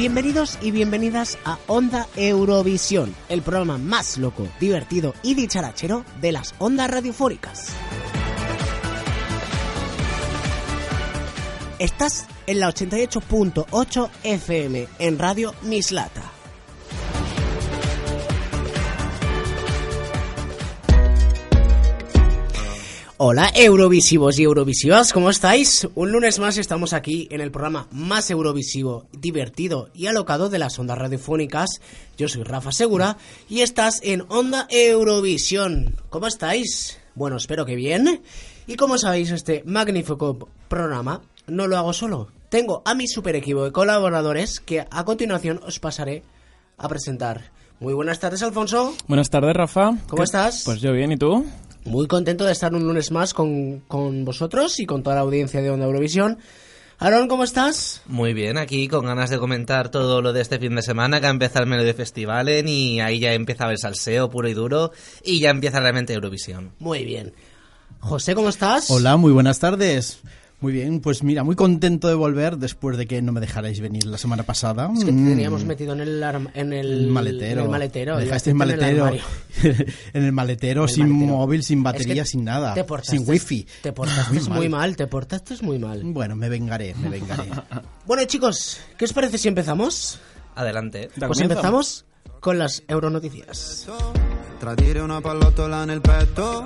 [0.00, 6.54] Bienvenidos y bienvenidas a Onda Eurovisión, el programa más loco, divertido y dicharachero de las
[6.60, 7.72] ondas radiofónicas.
[11.80, 16.37] Estás en la 88.8 FM en Radio Mislata.
[23.20, 25.88] Hola Eurovisivos y Eurovisivas, ¿cómo estáis?
[25.96, 30.78] Un lunes más estamos aquí en el programa más eurovisivo, divertido y alocado de las
[30.78, 31.80] ondas radiofónicas.
[32.16, 33.16] Yo soy Rafa Segura
[33.48, 35.96] y estás en Onda Eurovisión.
[36.10, 37.00] ¿Cómo estáis?
[37.16, 38.22] Bueno, espero que bien.
[38.68, 42.28] Y como sabéis, este magnífico programa no lo hago solo.
[42.50, 46.22] Tengo a mi super equipo de colaboradores que a continuación os pasaré
[46.76, 47.50] a presentar.
[47.80, 48.94] Muy buenas tardes, Alfonso.
[49.08, 49.90] Buenas tardes, Rafa.
[50.08, 50.62] ¿Cómo estás?
[50.64, 51.44] Pues yo bien, ¿y tú?
[51.88, 55.62] Muy contento de estar un lunes más con, con vosotros y con toda la audiencia
[55.62, 56.38] de Onda Eurovisión.
[56.98, 58.02] Aaron, ¿cómo estás?
[58.04, 61.28] Muy bien, aquí con ganas de comentar todo lo de este fin de semana, que
[61.28, 64.92] ha empezado el Melody Festivalen y ahí ya empieza el salseo puro y duro
[65.24, 66.72] y ya empieza realmente Eurovisión.
[66.78, 67.32] Muy bien.
[68.00, 68.90] José, ¿cómo estás?
[68.90, 70.20] Hola, muy buenas tardes.
[70.60, 74.04] Muy bien, pues mira, muy contento de volver después de que no me dejarais venir
[74.06, 74.90] la semana pasada.
[74.92, 75.28] Es que te Mm.
[75.28, 76.20] teníamos metido en el,
[76.54, 77.60] en el, El maletero.
[77.60, 78.16] en el maletero.
[78.16, 79.10] Dejaste el en el maletero.
[80.14, 81.36] en el maletero, El sin maletero.
[81.36, 82.74] móvil, sin Es batería, que sin nada.
[82.74, 83.66] Te portaste, sin wifi.
[83.82, 86.02] Te portaste muy mal, te portaste muy mal.
[86.04, 87.44] Bueno, me vengaré, me vengaré.
[88.06, 90.18] Bueno, chicos, ¿qué os parece si empezamos?
[90.56, 91.08] Adelante.
[91.24, 92.04] Pues empezamos
[92.40, 93.86] con las Euronoticias.
[94.58, 96.64] Tradire una pallottola nel petto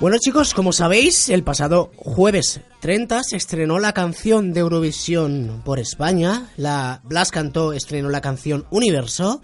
[0.00, 5.78] Bueno chicos, como sabéis, el pasado jueves 30 se estrenó la canción de Eurovisión por
[5.78, 6.48] España.
[6.56, 9.42] La Blas cantó, estrenó la canción Universo.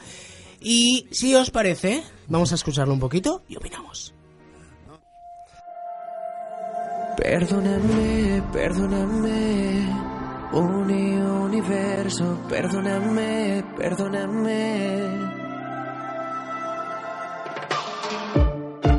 [0.60, 4.14] Y si os parece, vamos a escucharlo un poquito y opinamos.
[7.16, 9.88] Perdóname, perdóname,
[10.52, 15.45] uni universo, perdóname, perdóname.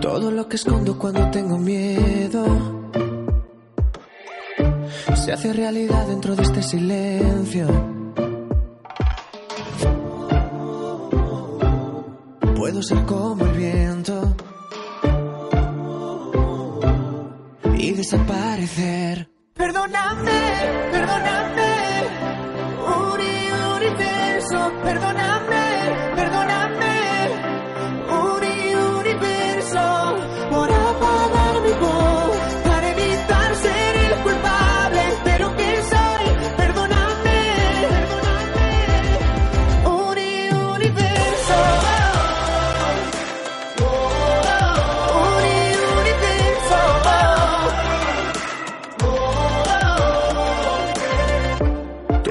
[0.09, 2.45] Todo lo que escondo cuando tengo miedo
[5.16, 7.68] se hace realidad dentro de este silencio.
[12.56, 14.34] Puedo ser como el viento
[17.75, 19.29] y desaparecer.
[19.56, 20.31] Perdóname,
[20.89, 21.69] perdóname,
[23.12, 25.56] Uri, universo, perdóname, perdóname,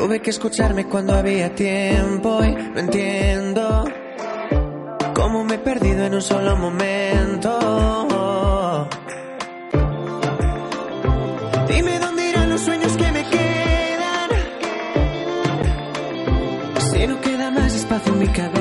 [0.06, 3.84] Tuve que escucharme cuando había tiempo y no entiendo
[5.12, 7.58] cómo me he perdido en un solo momento.
[11.66, 14.30] Dime dónde irán los sueños que me quedan.
[16.92, 18.55] Si no queda más espacio en mi cabeza.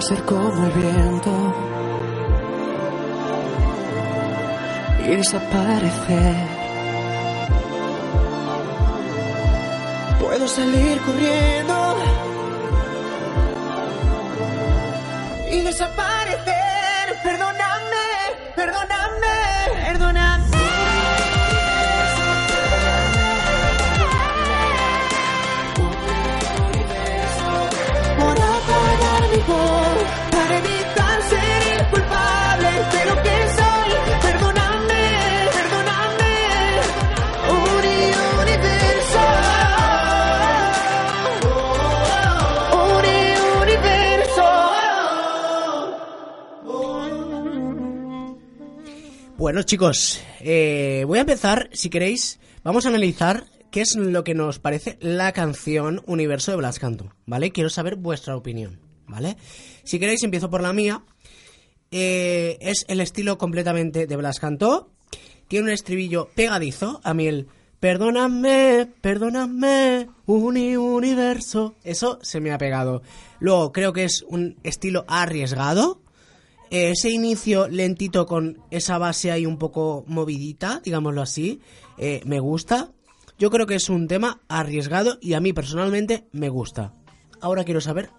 [0.00, 1.30] Ser como el viento
[5.04, 6.36] y desaparecer.
[10.18, 11.96] Puedo salir corriendo
[15.52, 16.59] y desaparecer.
[49.40, 54.34] Bueno, chicos, eh, voy a empezar, si queréis, vamos a analizar qué es lo que
[54.34, 57.50] nos parece la canción Universo de Blas Canto, ¿vale?
[57.50, 59.38] Quiero saber vuestra opinión, ¿vale?
[59.82, 61.04] Si queréis, empiezo por la mía.
[61.90, 64.90] Eh, es el estilo completamente de Blas Cantó.
[65.48, 67.00] Tiene un estribillo pegadizo.
[67.02, 67.46] A mí el
[67.80, 71.76] perdóname, perdóname, uni universo.
[71.82, 73.00] Eso se me ha pegado.
[73.38, 76.02] Luego creo que es un estilo arriesgado.
[76.70, 81.60] Eh, ese inicio lentito con esa base ahí un poco movidita, digámoslo así,
[81.98, 82.90] eh, me gusta.
[83.38, 86.92] Yo creo que es un tema arriesgado y a mí personalmente me gusta.
[87.40, 88.10] Ahora quiero saber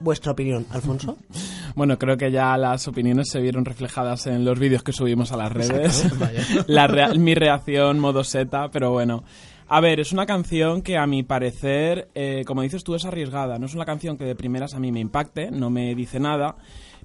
[0.00, 1.16] vuestra opinión, Alfonso.
[1.74, 5.36] Bueno, creo que ya las opiniones se vieron reflejadas en los vídeos que subimos a
[5.36, 6.06] las redes.
[6.68, 9.24] La rea- mi reacción modo seta, pero bueno.
[9.68, 13.58] A ver, es una canción que a mi parecer, eh, como dices tú, es arriesgada.
[13.58, 16.56] No es una canción que de primeras a mí me impacte, no me dice nada,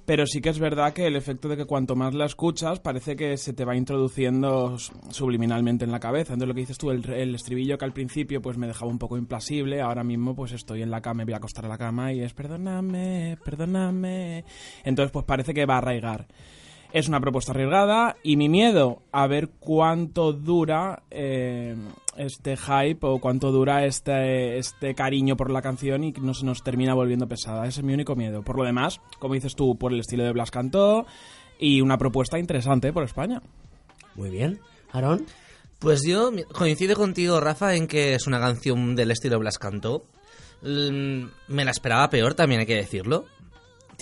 [0.04, 3.16] pero sí que es verdad que el efecto de que cuanto más la escuchas parece
[3.16, 4.76] que se te va introduciendo
[5.10, 6.32] subliminalmente en la cabeza.
[6.32, 8.98] Entonces lo que dices tú, el, el estribillo que al principio pues me dejaba un
[8.98, 11.78] poco implasible, ahora mismo pues estoy en la cama, me voy a acostar a la
[11.78, 14.44] cama y es perdóname, perdóname.
[14.84, 16.26] Entonces pues parece que va a arraigar.
[16.92, 21.74] Es una propuesta arriesgada y mi miedo a ver cuánto dura eh,
[22.16, 26.44] este hype o cuánto dura este, este cariño por la canción y que no se
[26.44, 27.66] nos termina volviendo pesada.
[27.66, 28.42] Ese es mi único miedo.
[28.42, 31.06] Por lo demás, como dices tú, por el estilo de Blas Cantó
[31.58, 33.40] y una propuesta interesante por España.
[34.14, 34.60] Muy bien.
[34.92, 35.24] Aaron.
[35.78, 40.04] Pues yo coincido contigo, Rafa, en que es una canción del estilo Blas Cantó.
[40.62, 43.24] Mm, Me la esperaba peor, también hay que decirlo.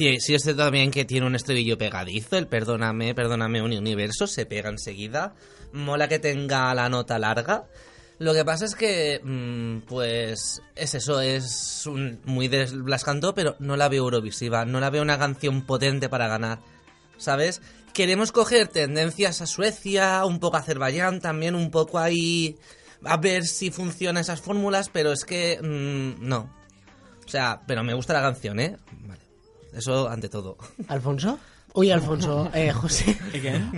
[0.00, 4.46] Tie- Sí es también que tiene un estribillo pegadizo, el perdóname, perdóname un universo, se
[4.46, 5.34] pega enseguida.
[5.72, 7.64] Mola que tenga la nota larga.
[8.18, 12.66] Lo que pasa es que, mm, pues, es eso, es un- muy de
[13.34, 16.58] pero no la veo eurovisiva, no la veo una canción potente para ganar.
[17.18, 17.60] ¿sabes?
[17.92, 22.56] Queremos coger tendencias a Suecia, un poco a Azerbaiyán, también un poco ahí
[23.04, 26.50] a ver si funcionan esas fórmulas, pero es que mm, no.
[27.26, 28.76] O sea, pero me gusta la canción, ¿eh?
[29.06, 29.20] Vale.
[29.72, 30.56] Eso ante todo.
[30.88, 31.38] ¿Alfonso?
[31.72, 32.50] Uy, Alfonso.
[32.52, 33.16] Eh, José.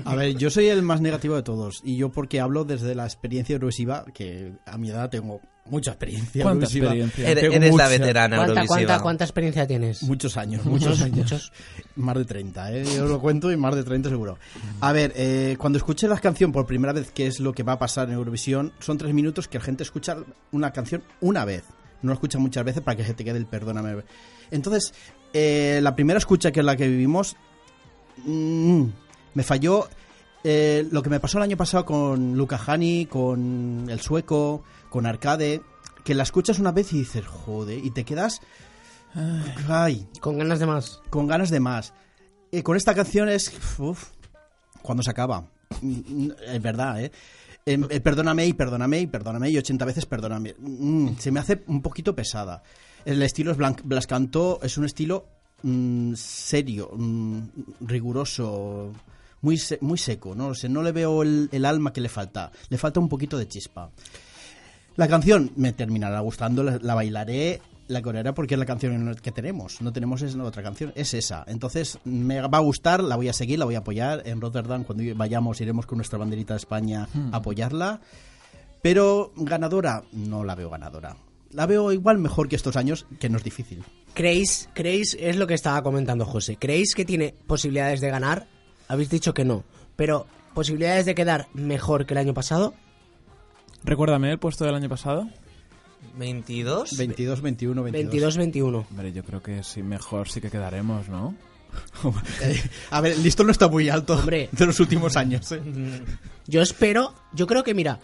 [0.06, 1.80] A ver, yo soy el más negativo de todos.
[1.84, 6.42] Y yo porque hablo desde la experiencia eurovisiva, que a mi edad tengo mucha experiencia
[6.42, 6.86] ¿Cuánta eurovisiva.
[6.86, 7.28] experiencia?
[7.28, 7.88] Eres, Tengo eres la mucha.
[7.88, 8.76] veterana ¿Cuánta, eurovisiva.
[8.86, 10.02] cuánta, cuánta experiencia tienes?
[10.04, 11.18] Muchos años, muchos años.
[11.18, 11.52] Muchos.
[11.96, 12.84] Más de 30, ¿eh?
[12.96, 14.38] Yo lo cuento y más de 30 seguro.
[14.80, 17.74] A ver, eh, cuando escuché la canción por primera vez, que es lo que va
[17.74, 20.16] a pasar en Eurovisión, son tres minutos que la gente escucha
[20.50, 21.64] una canción una vez.
[22.00, 24.02] No la escucha muchas veces para que se te quede el perdóname.
[24.50, 24.92] Entonces,
[25.32, 27.36] eh, la primera escucha que es la que vivimos,
[28.24, 28.84] mm,
[29.34, 29.88] me falló
[30.44, 35.06] eh, lo que me pasó el año pasado con Luca Hani, con el sueco, con
[35.06, 35.62] Arcade,
[36.04, 38.40] que la escuchas una vez y dices, joder, y te quedas...
[39.68, 41.00] Ay, Con ganas de más.
[41.10, 41.92] con ganas de más.
[42.50, 43.52] Y con esta canción es.
[43.78, 44.08] Uf,
[44.80, 45.44] cuando se acaba.
[45.82, 47.12] Mm, Es verdad, ¿eh?
[47.66, 50.54] Em, eh, perdóname y perdóname y perdóname y 80 veces perdóname.
[50.58, 52.62] Mm, se me hace un poquito pesada.
[53.04, 55.26] El estilo es Blanc, Blas Cantó, es un estilo
[55.62, 57.40] mm, serio, mm,
[57.80, 58.92] riguroso,
[59.40, 60.34] muy, se- muy seco.
[60.34, 60.48] ¿no?
[60.48, 62.52] O sea, no le veo el, el alma que le falta.
[62.68, 63.90] Le falta un poquito de chispa.
[64.96, 69.32] La canción me terminará gustando, la, la bailaré, la corearé porque es la canción que
[69.32, 69.80] tenemos.
[69.80, 71.44] No tenemos esa otra canción, es esa.
[71.48, 74.22] Entonces me va a gustar, la voy a seguir, la voy a apoyar.
[74.26, 78.00] En Rotterdam, cuando vayamos, iremos con nuestra banderita de España a apoyarla.
[78.82, 81.16] Pero ganadora, no la veo ganadora.
[81.52, 83.84] La veo igual mejor que estos años, que no es difícil.
[84.14, 88.46] ¿Creéis, creéis, es lo que estaba comentando José, ¿creéis que tiene posibilidades de ganar?
[88.88, 89.64] Habéis dicho que no,
[89.96, 92.74] pero posibilidades de quedar mejor que el año pasado.
[93.84, 95.28] Recuérdame el puesto del año pasado.
[96.16, 96.96] 22.
[96.96, 98.38] 22, 21, 22.
[98.38, 98.86] 22-21.
[98.90, 101.34] Hombre, yo creo que sí, mejor sí que quedaremos, ¿no?
[102.42, 104.48] Eh, a ver, el listón no está muy alto Hombre.
[104.52, 105.50] de los últimos años.
[105.52, 105.60] ¿eh?
[106.46, 108.00] Yo espero, yo creo que mira,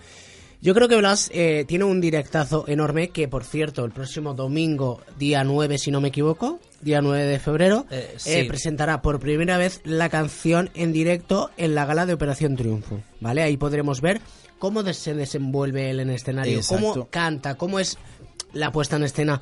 [0.61, 5.01] yo creo que Blas eh, tiene un directazo enorme que, por cierto, el próximo domingo,
[5.19, 9.57] día 9, si no me equivoco, día 9 de febrero, Eh, eh, presentará por primera
[9.57, 13.43] vez la canción en directo en la gala de Operación Triunfo, ¿vale?
[13.43, 14.21] Ahí podremos ver
[14.59, 16.93] cómo se desenvuelve él en escenario, Exacto.
[16.93, 17.97] cómo canta, cómo es
[18.53, 19.41] la puesta en escena.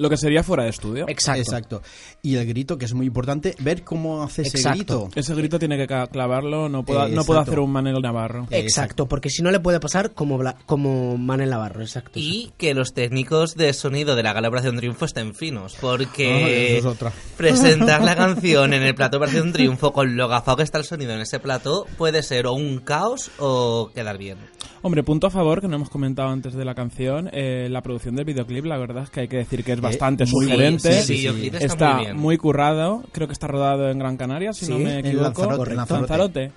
[0.00, 1.04] Lo que sería fuera de estudio.
[1.08, 1.40] Exacto.
[1.42, 1.82] Exacto.
[2.22, 4.76] Y el grito, que es muy importante, ver cómo hace ese Exacto.
[5.04, 5.08] grito.
[5.14, 8.46] Ese grito tiene que clavarlo, no puedo, Eh, no puedo hacer un Manel Navarro.
[8.50, 12.12] Exacto, porque si no le puede pasar como, Bla- como Manel Navarro, exacto.
[12.14, 16.78] Y que los técnicos de sonido de la Gala Operación Triunfo estén finos, Ah, porque
[16.78, 17.12] eso es otra.
[17.36, 20.84] presentar la canción en el plato de Operación Triunfo con lo gafado que está el
[20.84, 24.38] sonido en ese plato puede ser o un caos o quedar bien.
[24.82, 28.16] Hombre, punto a favor, que no hemos comentado antes de la canción, eh, la producción
[28.16, 30.92] del videoclip, la verdad es que hay que decir que es bastante muy sugerente.
[31.02, 31.28] sí, sí, sí.
[31.28, 32.38] Videoclip está muy bien.
[32.38, 35.24] currado, creo que está rodado en Gran Canaria, si Sí, no me en equivoco.
[35.42, 35.76] Lanzarote, Correcto.
[35.76, 36.40] Lanzarote.
[36.40, 36.52] Lanzarote.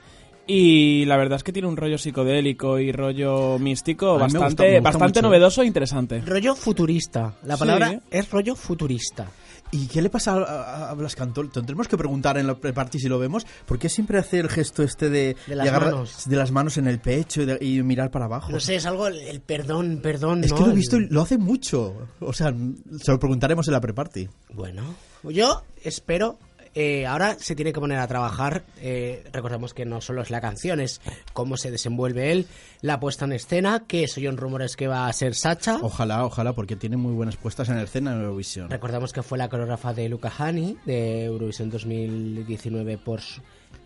[0.46, 5.20] Y la verdad es que tiene un rollo psicodélico y rollo místico bastante, gusta bastante
[5.20, 5.28] mucho.
[5.28, 6.20] novedoso e interesante.
[6.22, 7.34] Rollo futurista.
[7.44, 7.60] La Sí.
[7.60, 9.28] palabra es rollo futurista.
[9.74, 11.46] ¿Y qué le pasa a, a- a Blas Cantó?
[11.50, 13.46] Tendremos que preguntar en la pre-party si lo vemos.
[13.66, 16.30] ¿Por qué siempre hace el gesto este de, De las agarrar- manos.
[16.30, 18.52] de las manos en el pecho y, de- y mirar para abajo?
[18.52, 20.44] No sé, es algo, el, el perdón, perdón.
[20.44, 20.58] Es ¿no?
[20.58, 22.08] que lo he visto y lo hace mucho.
[22.20, 22.54] O sea,
[23.02, 24.30] se lo preguntaremos en la pre-party.
[24.54, 24.84] Bueno,
[25.24, 26.38] yo espero.
[26.76, 28.64] Eh, ahora se tiene que poner a trabajar.
[28.82, 31.02] eh, recordemos que no solo es la canción, es
[31.34, 32.48] cómo se desenvuelve él,
[32.82, 35.78] la puesta en escena, que soy un rumores que va a ser Sacha.
[35.82, 38.70] Ojalá, ojalá, porque tiene muy buenas puestas en escena en Eurovisión.
[38.70, 43.42] Recordemos que fue la coreógrafa de Luca Hani de Eurovisión 2019 por Su-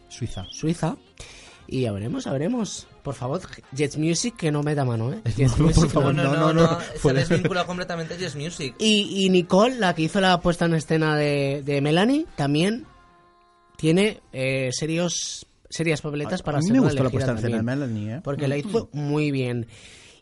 [0.09, 0.45] Suiza.
[0.49, 0.95] Suiza.
[1.67, 2.87] Y ya veremos, ya veremos.
[3.03, 3.41] Por favor,
[3.73, 5.19] Jets Music, que no me da mano, ¿eh?
[5.23, 6.23] Por Jets Music, favor, no.
[6.23, 6.79] no, no, no, no, no, no.
[7.01, 8.75] se desvincula completamente Yes Music.
[8.79, 12.85] Y, y Nicole, la que hizo la puesta en escena de, de Melanie, también
[13.75, 17.37] tiene eh, serios, serias papeletas para a mí ser me la gustó la puesta en
[17.37, 18.21] escena de Melanie, ¿eh?
[18.23, 19.67] Porque la hizo muy bien.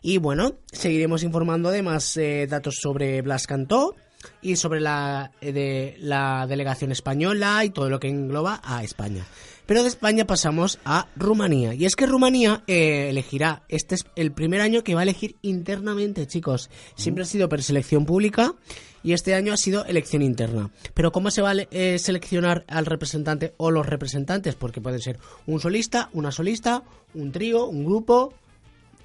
[0.02, 3.94] Y bueno, seguiremos informando de más eh, datos sobre Blas Cantó
[4.42, 9.24] y sobre la, eh, de, la delegación española y todo lo que engloba a España.
[9.66, 11.74] Pero de España pasamos a Rumanía.
[11.74, 15.36] Y es que Rumanía eh, elegirá, este es el primer año que va a elegir
[15.42, 16.70] internamente, chicos.
[16.94, 18.54] Siempre ha sido preselección pública
[19.02, 20.70] y este año ha sido elección interna.
[20.94, 24.54] Pero ¿cómo se va a eh, seleccionar al representante o los representantes?
[24.54, 28.34] Porque pueden ser un solista, una solista, un trío, un grupo,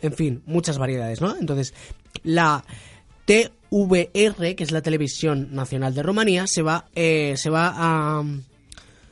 [0.01, 1.35] en fin, muchas variedades, ¿no?
[1.37, 1.73] Entonces,
[2.23, 2.63] la
[3.31, 8.23] TVR, que es la televisión nacional de Rumanía, se va, eh, se va a,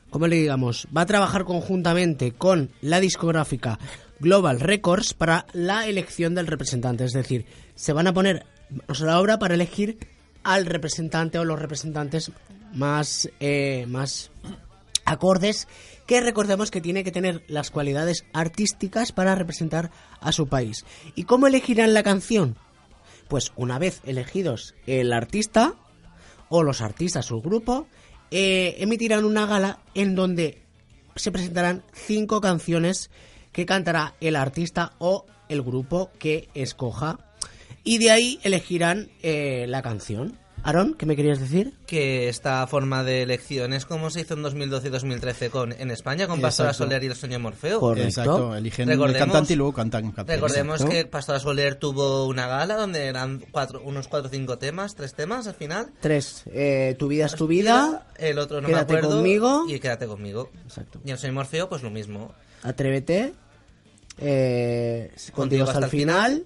[0.10, 0.90] ¿cómo le digamos?
[0.96, 3.80] Va a trabajar conjuntamente con la discográfica
[4.20, 7.06] Global Records para la elección del representante.
[7.06, 7.46] Es decir,
[7.76, 9.98] se van a poner manos a la obra para elegir
[10.44, 12.34] al representante o los representantes
[12.74, 14.32] más, eh, más
[15.06, 15.70] acordes
[16.06, 20.84] que recordemos que tiene que tener las cualidades artísticas para representar a su país.
[21.16, 22.58] ¿Y cómo elegirán la canción?
[23.30, 25.76] Pues una vez elegidos el artista
[26.50, 27.88] o los artistas o el grupo,
[28.32, 30.62] eh, emitirán una gala en donde
[31.16, 33.10] se presentarán cinco canciones
[33.54, 37.20] que cantará el artista o el grupo que escoja
[37.84, 40.38] y de ahí elegirán eh, la canción.
[40.64, 41.74] Aaron, ¿qué me querías decir?
[41.88, 45.90] que esta forma de elección es como se hizo en 2012 y 2013 con, en
[45.90, 46.84] España con Pastora Exacto.
[46.86, 47.80] Soler y el sueño Morfeo.
[47.80, 48.08] Correcto.
[48.10, 50.12] Exacto, eligen el Recordemos- cantante y luego cantan.
[50.12, 50.36] cantan.
[50.36, 50.94] Recordemos Exacto.
[50.96, 55.14] que Pastora Soler tuvo una gala donde eran cuatro, unos cuatro o cinco temas, tres
[55.16, 55.92] temas al final.
[56.02, 56.44] Tres.
[56.48, 58.06] eh, tu vida es tu vida.
[58.18, 59.18] El otro no Quédate me acuerdo.
[59.18, 59.66] conmigo.
[59.68, 60.52] Y Quédate conmigo.
[60.66, 61.00] Exacto.
[61.06, 62.34] Y el sueño Morfeo, pues lo mismo.
[62.64, 63.34] Atrévete.
[64.20, 66.44] eh, contigo hasta el final.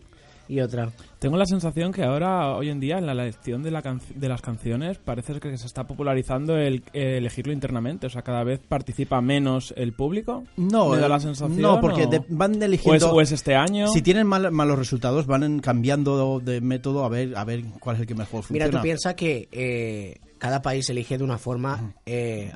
[0.54, 0.92] Y otra.
[1.18, 4.30] Tengo la sensación que ahora, hoy en día, en la elección de, la can- de
[4.30, 8.06] las canciones, parece que se está popularizando el, eh, elegirlo internamente.
[8.06, 10.44] O sea, cada vez participa menos el público.
[10.58, 11.60] No, ¿Me da eh, la sensación?
[11.60, 13.12] no, porque o- de- van o es, eligiendo.
[13.14, 13.88] o es este año.
[13.88, 18.02] Si tienen mal- malos resultados, van cambiando de método a ver a ver cuál es
[18.02, 18.68] el que mejor funciona.
[18.68, 22.52] Mira, tú piensas que eh, cada país elige de una forma eh,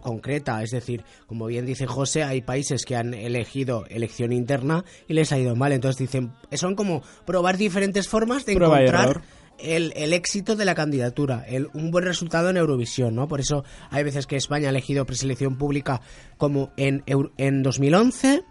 [0.00, 0.62] concreta.
[0.62, 5.32] Es decir, como bien dice José, hay países que han elegido elección interna y les
[5.32, 5.72] ha ido mal.
[5.72, 9.22] Entonces dicen, son como probar diferentes formas de Prueba encontrar
[9.58, 13.28] el, el éxito de la candidatura, el, un buen resultado en Eurovisión, ¿no?
[13.28, 16.00] Por eso hay veces que España ha elegido preselección pública
[16.36, 18.42] como en, en 2011,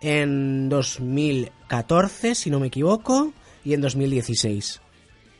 [0.00, 3.32] en 2014, si no me equivoco,
[3.64, 4.80] y en 2016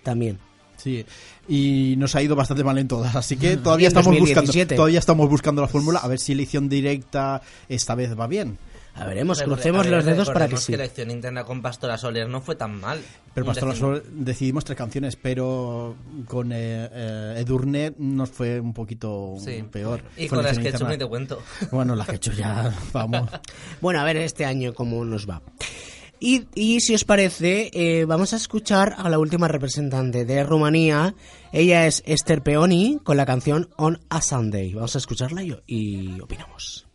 [0.03, 0.39] también.
[0.83, 1.05] Sí,
[1.49, 4.75] y nos ha ido bastante mal en todas, así que Y todavía estamos buscando 2017.
[4.77, 8.59] todavía estamos buscando la fórmula a ver si elección directa esta vez va bien.
[8.95, 10.73] A veremos, Recorde- crucemos a ver, los dedos para que sí.
[10.73, 13.01] la elección interna con Pastora Soler no fue tan mal.
[13.33, 13.89] Pero Un Pastor décimo.
[13.95, 15.95] Sol decidimos tres canciones, pero
[16.27, 19.65] con eh, eh, Edurne nos fue un poquito Sí.
[19.71, 20.03] peor.
[20.19, 21.41] Y Fue con las que he hecho ni te cuento.
[21.71, 23.31] Bueno, las que he hecho ya, vamos.
[23.81, 25.41] Bueno, a ver este año cómo nos va.
[26.25, 31.17] Y, si os parece, eh, vamos a escuchar a la última representante de Rumanía.
[31.51, 34.73] Ella es Esther Peoni con la canción On a Sunday.
[34.73, 36.87] Vamos a escucharla y, opinamos.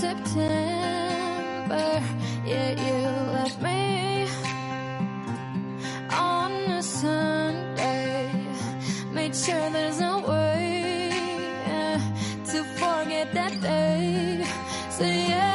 [0.00, 2.21] September
[2.52, 2.98] Yet you
[3.36, 4.28] left me
[6.10, 8.30] on a Sunday.
[9.10, 11.10] Made sure there's no way
[12.50, 14.44] to forget that day.
[14.90, 15.51] So yeah,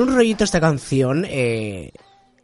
[0.00, 1.92] Tiene un rollito esta canción eh,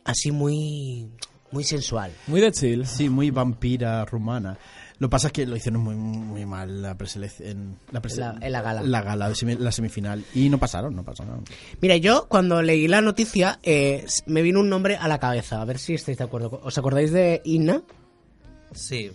[0.04, 1.10] así muy
[1.52, 2.12] muy sensual.
[2.26, 2.86] Muy de chill.
[2.86, 4.58] Sí, muy vampira rumana.
[4.98, 7.78] Lo que pasa es que lo hicieron muy, muy mal la preselección.
[7.92, 8.02] La
[8.42, 8.82] en la gala.
[8.82, 10.22] La gala, la semifinal.
[10.34, 11.44] Y no pasaron, no pasaron.
[11.80, 15.62] Mira, yo cuando leí la noticia eh, me vino un nombre a la cabeza.
[15.62, 16.60] A ver si estáis de acuerdo.
[16.62, 17.80] ¿Os acordáis de Inna?
[18.74, 19.10] Sí.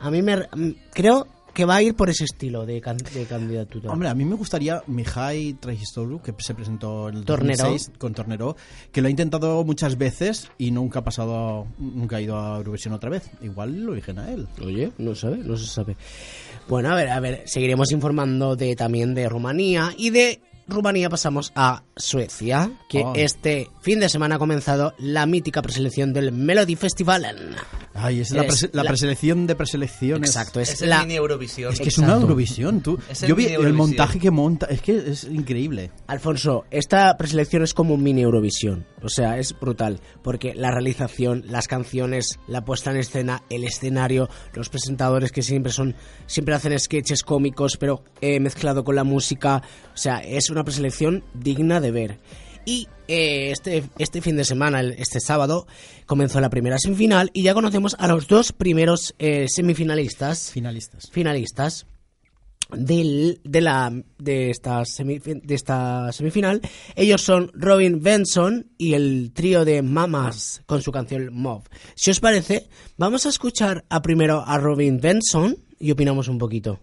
[0.00, 0.46] A mí me
[0.92, 3.90] creo que va a ir por ese estilo de, can- de candidatura.
[3.92, 7.64] Hombre, a mí me gustaría Mihai Trajistoru, que se presentó en el Tornero.
[7.64, 8.56] 2006 con Tornero,
[8.92, 12.94] que lo ha intentado muchas veces y nunca ha pasado, nunca ha ido a Eurovisión
[12.94, 13.30] otra vez.
[13.42, 14.46] Igual lo eligen a él.
[14.64, 15.96] Oye, no sabe, no se sabe.
[16.68, 21.52] Bueno, a ver, a ver, seguiremos informando de también de Rumanía y de Rumanía pasamos
[21.54, 23.12] a Suecia, que Oh.
[23.16, 27.56] este fin de semana ha comenzado la mítica preselección del Melody Festival.
[27.94, 30.30] Ay, es la, Es prese- la la- preselección de preselecciones.
[30.30, 31.72] Exacto, es, Es el la mini Eurovisión.
[31.72, 32.22] Es que es una Exacto.
[32.22, 32.98] Eurovisión, tú.
[33.10, 33.88] Es el Yo vi mini el Eurovisión.
[33.88, 35.90] montaje que monta, es que es increíble.
[36.06, 38.86] Alfonso, esta preselección es como un mini Eurovisión.
[39.02, 40.00] O sea, es brutal.
[40.22, 45.72] Porque la realización, las canciones, la puesta en escena, el escenario, los presentadores que siempre
[45.72, 45.94] son,
[46.26, 49.62] siempre hacen sketches cómicos, pero eh, mezclado con la música.
[49.94, 52.18] O sea, es una preselección digna de ver.
[52.66, 55.66] Y eh, este, este fin de semana, el- este sábado,
[56.06, 61.08] comenzó la primera semifinal y ya conocemos a los dos primeros eh, semifinalistas Finalistas.
[61.10, 61.86] finalistas
[62.72, 66.60] del- de, la, de, esta semif- de esta semifinal.
[66.94, 71.62] Ellos son Robin Benson y el trío de Mamas con su canción Mob.
[71.96, 76.78] Si os parece, vamos a escuchar a primero a Robin Benson y opinamos un poquito.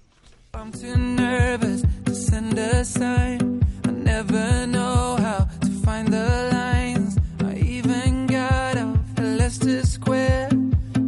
[0.53, 3.46] I'm too nervous to send a sign.
[4.29, 7.17] Never know how to find the lines.
[7.45, 10.49] I even got off at Leicester Square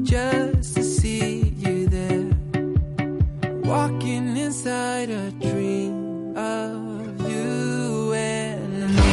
[0.04, 2.30] just to see you there.
[3.64, 9.12] Walking inside a dream of you and me.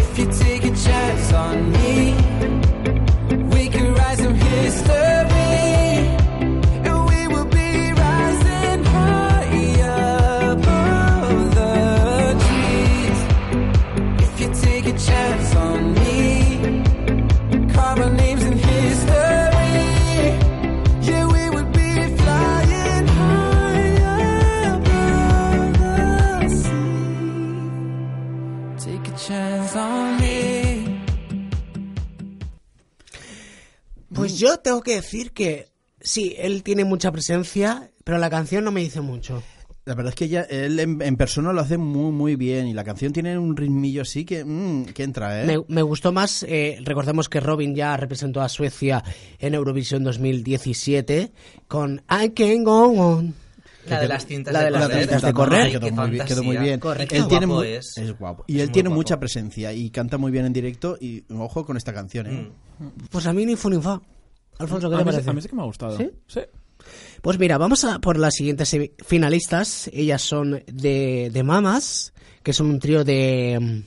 [0.00, 2.14] If you take a chance on me,
[3.54, 5.19] we could rise from history.
[34.50, 35.68] Yo tengo que decir que
[36.00, 39.42] sí, él tiene mucha presencia, pero la canción no me dice mucho.
[39.86, 42.68] La verdad es que ella, él en, en persona lo hace muy, muy bien.
[42.68, 45.46] Y la canción tiene un ritmillo así que, mm, que entra, ¿eh?
[45.46, 49.02] Me, me gustó más, eh, recordemos que Robin ya representó a Suecia
[49.38, 51.32] en Eurovisión 2017
[51.66, 53.34] con I Can Go On.
[53.86, 55.00] La de las cintas La de de las correr.
[55.00, 55.60] cintas de correr.
[55.62, 56.78] Ay, quedó, qué muy bien, quedó muy bien.
[56.80, 57.14] Correcto.
[57.14, 57.94] Él tiene guapo mu- es.
[58.18, 58.44] guapo.
[58.46, 58.98] Y Es él tiene guapo.
[59.00, 60.98] mucha presencia y canta muy bien en directo.
[61.00, 62.50] Y ojo con esta canción, ¿eh?
[62.78, 62.88] Mm.
[63.10, 64.00] Pues a mí ni fu ni fa.
[64.60, 65.30] Alfonso, ¿qué a, te mí, parece?
[65.30, 65.96] a mí sí que me ha gustado.
[65.96, 66.10] ¿Sí?
[66.26, 66.40] Sí.
[67.22, 69.90] Pues mira, vamos a por las siguientes finalistas.
[69.92, 73.82] Ellas son de, de Mamas, que son un trío de,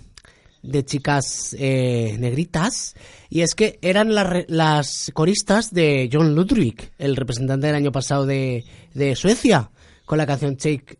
[0.61, 2.95] de chicas eh, negritas.
[3.29, 7.91] Y es que eran las re- las coristas de John Ludwig, el representante del año
[7.91, 9.71] pasado de, de Suecia,
[10.05, 10.99] con la canción Take,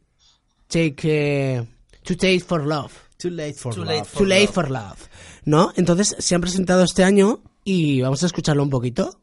[0.68, 1.68] take eh,
[2.04, 2.92] To Take for Love.
[3.18, 3.90] Too late for Too love.
[3.96, 4.54] late Too Late Love.
[4.54, 5.08] for Love.
[5.46, 5.72] ¿No?
[5.76, 9.20] Entonces se han presentado este año y vamos a escucharlo un poquito.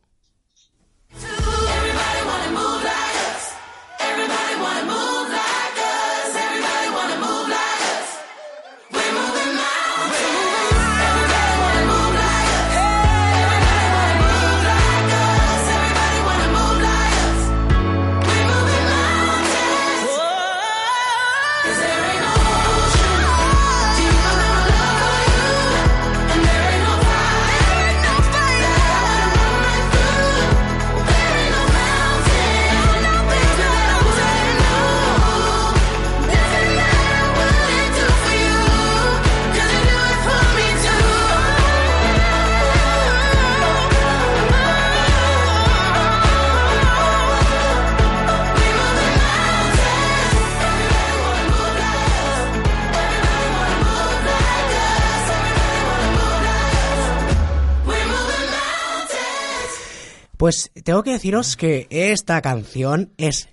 [60.40, 63.50] Pues tengo que deciros que esta canción es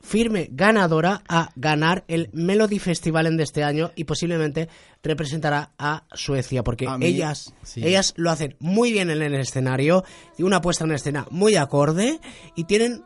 [0.00, 4.70] firme ganadora a ganar el Melody Festival de este año y posiblemente
[5.02, 7.86] representará a Suecia porque A mí, ellas sí.
[7.86, 10.02] ellas lo hacen muy bien en el escenario
[10.38, 12.20] y una puesta en escena muy acorde
[12.56, 13.04] y tienen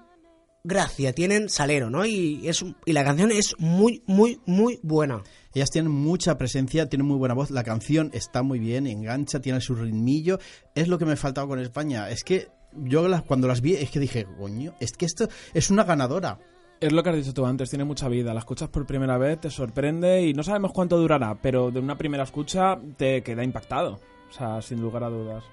[0.63, 2.07] gracia, tienen salero, ¿no?
[2.07, 5.25] Y es y la canción es muy muy muy buena.
[5.53, 9.61] Ellas tienen mucha presencia, tienen muy buena voz, la canción está muy bien, engancha, tiene
[9.61, 10.39] su ritmillo.
[10.77, 12.09] Es lo que me faltaba con España.
[12.11, 15.71] Es que yo las- cuando las vi es que dije, coño, es que esto es
[15.71, 16.39] una ganadora.
[16.81, 18.35] Es lo que has dicho tú antes, tiene mucha vida.
[18.35, 21.97] La escuchas por primera vez, te sorprende y no sabemos cuánto durará, pero de una
[21.97, 24.01] primera escucha te queda impactado.
[24.29, 25.45] O sea, sin lugar a dudas.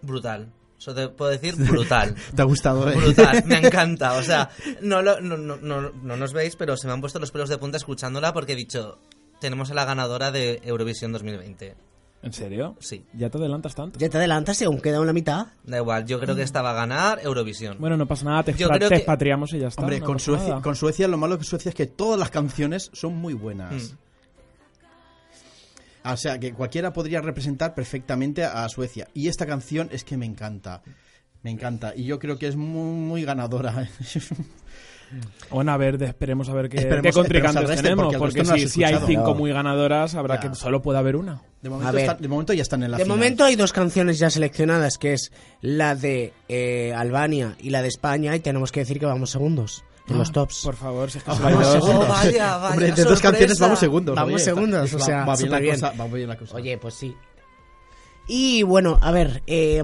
[0.00, 0.50] Brutal.
[0.78, 2.16] Eso te puedo decir brutal.
[2.34, 2.90] ¿Te ha gustado?
[2.90, 2.96] eh?
[2.96, 4.14] Brutal, me encanta.
[4.14, 7.20] O sea, no, lo- no, no, no, no nos veis, pero se me han puesto
[7.20, 8.98] los pelos de punta escuchándola porque he dicho,
[9.40, 11.76] tenemos a la ganadora de Eurovisión 2020.
[12.22, 12.76] ¿En serio?
[12.78, 13.04] Sí.
[13.14, 13.98] ¿Ya te adelantas tanto?
[13.98, 15.48] Ya te adelantas y aún queda una mitad.
[15.64, 17.78] Da igual, yo creo que esta va a ganar Eurovisión.
[17.80, 19.82] Bueno, no pasa nada, te, Yo expra- creo te que- expatriamos y ya está.
[19.82, 20.62] Hombre, no con, pasa Suecia, nada.
[20.62, 23.72] con Suecia lo malo que Suecia es que todas las canciones son muy buenas.
[23.92, 23.96] Mm.
[26.12, 29.08] O sea, que cualquiera podría representar perfectamente a Suecia.
[29.14, 30.82] Y esta canción es que me encanta.
[31.42, 31.92] Me encanta.
[31.96, 33.88] Y yo creo que es muy, muy ganadora.
[35.50, 38.54] Bueno, a ver, de- esperemos a ver qué, Esperemos- qué contrincantes tenemos, porque porque, no
[38.56, 39.34] si, si hay cinco No.
[39.34, 40.48] muy ganadoras, habrá Ya.
[40.50, 41.42] que solo puede haber una.
[41.60, 42.00] De momento, ver.
[42.02, 43.18] están- de momento ya están en la De final.
[43.18, 47.88] momento hay dos canciones ya seleccionadas, que es la de eh, Albania y la de
[47.88, 50.62] España, y tenemos que decir que vamos segundos en los tops.
[50.64, 51.84] Por favor, si es que Ah, solo hay vamos dos.
[51.84, 52.04] segundos.
[52.08, 54.16] Oh, vaya, vaya, Hombre, de dos canciones vamos segundos.
[54.16, 55.74] Vamos oye, segundos, está- o sea, va, bien la superbién.
[55.80, 56.56] cosa, va bien la cosa.
[56.56, 57.14] Oye, pues sí.
[58.28, 59.82] Y bueno, a ver, eh,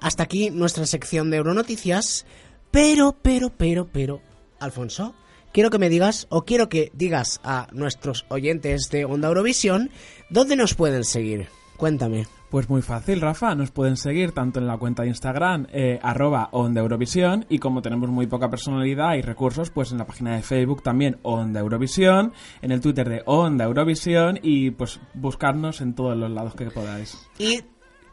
[0.00, 2.26] hasta aquí nuestra sección de Euronoticias,
[2.70, 4.20] pero, pero, pero, pero,
[4.64, 5.14] Alfonso,
[5.52, 9.90] quiero que me digas, o quiero que digas a nuestros oyentes de Onda Eurovisión,
[10.30, 11.48] ¿dónde nos pueden seguir?
[11.76, 12.26] Cuéntame.
[12.50, 13.56] Pues muy fácil, Rafa.
[13.56, 17.82] Nos pueden seguir tanto en la cuenta de Instagram, eh, arroba Onda Eurovisión, y como
[17.82, 22.32] tenemos muy poca personalidad y recursos, pues en la página de Facebook también Onda Eurovisión,
[22.62, 27.18] en el Twitter de Onda Eurovisión, y pues buscarnos en todos los lados que podáis.
[27.38, 27.62] Y,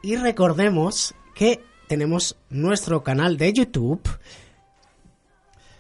[0.01, 4.01] y recordemos que tenemos nuestro canal de YouTube,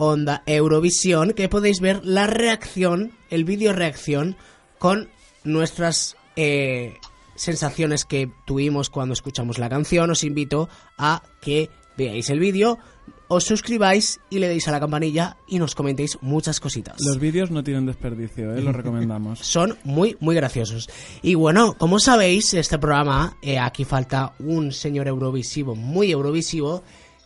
[0.03, 4.35] Onda Eurovisión, que podéis ver la reacción, el vídeo reacción
[4.79, 5.09] con
[5.43, 6.95] nuestras eh,
[7.35, 10.09] sensaciones que tuvimos cuando escuchamos la canción.
[10.09, 12.79] Os invito a que veáis el vídeo,
[13.27, 16.95] os suscribáis y le deis a la campanilla y nos comentéis muchas cositas.
[17.05, 18.61] Los vídeos no tienen desperdicio, ¿eh?
[18.63, 19.37] los recomendamos.
[19.43, 20.89] Son muy, muy graciosos.
[21.21, 26.81] Y bueno, como sabéis, este programa, eh, aquí falta un señor eurovisivo, muy eurovisivo,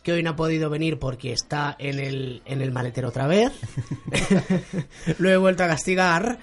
[0.05, 3.51] que hoy no ha podido venir porque está en el, en el maletero otra vez.
[5.17, 6.37] Lo he vuelto a castigar.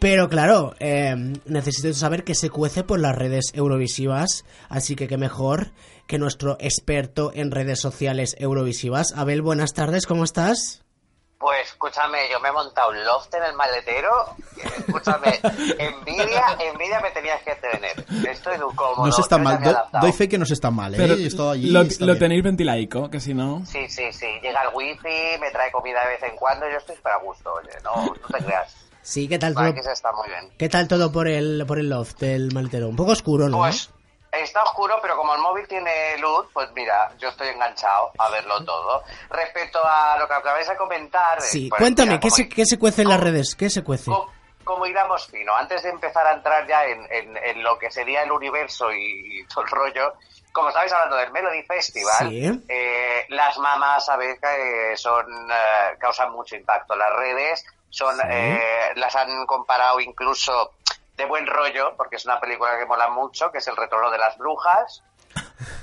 [0.00, 1.14] Pero claro, eh,
[1.46, 5.72] necesito saber qué se cuece por las redes eurovisivas, así que qué mejor
[6.06, 9.14] que nuestro experto en redes sociales eurovisivas.
[9.16, 10.85] Abel, buenas tardes, ¿cómo estás?
[11.38, 14.08] Pues escúchame, yo me he montado un loft en el maletero.
[14.78, 15.38] Escúchame,
[15.78, 18.04] envidia, envidia me tenías que tener.
[18.26, 19.06] Estoy cómodo.
[19.06, 19.62] No se está mal.
[19.62, 20.98] Do- doy fe que no se está mal, ¿eh?
[20.98, 22.18] Pero estado allí, lo, está lo bien.
[22.20, 23.62] tenéis ventilaico, que si no...
[23.66, 24.26] Sí, sí, sí.
[24.42, 26.66] Llega el wifi, me trae comida de vez en cuando.
[26.70, 27.70] Yo estoy para gusto, oye.
[27.84, 28.74] No, no te creas.
[29.02, 29.72] Sí, ¿qué tal todo?
[29.74, 30.50] que se está muy bien.
[30.58, 32.88] ¿Qué tal todo por el, por el loft del maletero?
[32.88, 33.58] Un poco oscuro, ¿no?
[33.58, 33.90] Pues
[34.32, 38.64] está oscuro, pero como el móvil tiene luz, pues mira, yo estoy enganchado a verlo
[38.64, 39.02] todo.
[39.30, 41.40] Respecto a lo que acabáis de comentar...
[41.40, 43.54] Sí, pues cuéntame, mira, ¿qué se, ¿qué se cuece en las redes?
[43.54, 44.10] ¿Qué se cuece?
[44.10, 44.30] Co-
[44.64, 48.22] como iramos fino, antes de empezar a entrar ya en, en- en lo que sería
[48.24, 50.14] el universo y, y todo el rollo,
[50.50, 52.64] como estabais hablando del Melody Festival, Sí.
[52.68, 58.22] eh, las mamás, sabéis que son, eh, causan mucho impacto las redes, son, Sí.
[58.28, 60.72] eh, las han comparado incluso
[61.16, 64.18] de buen rollo, porque es una película que mola mucho, que es El retorno de
[64.18, 65.02] las brujas.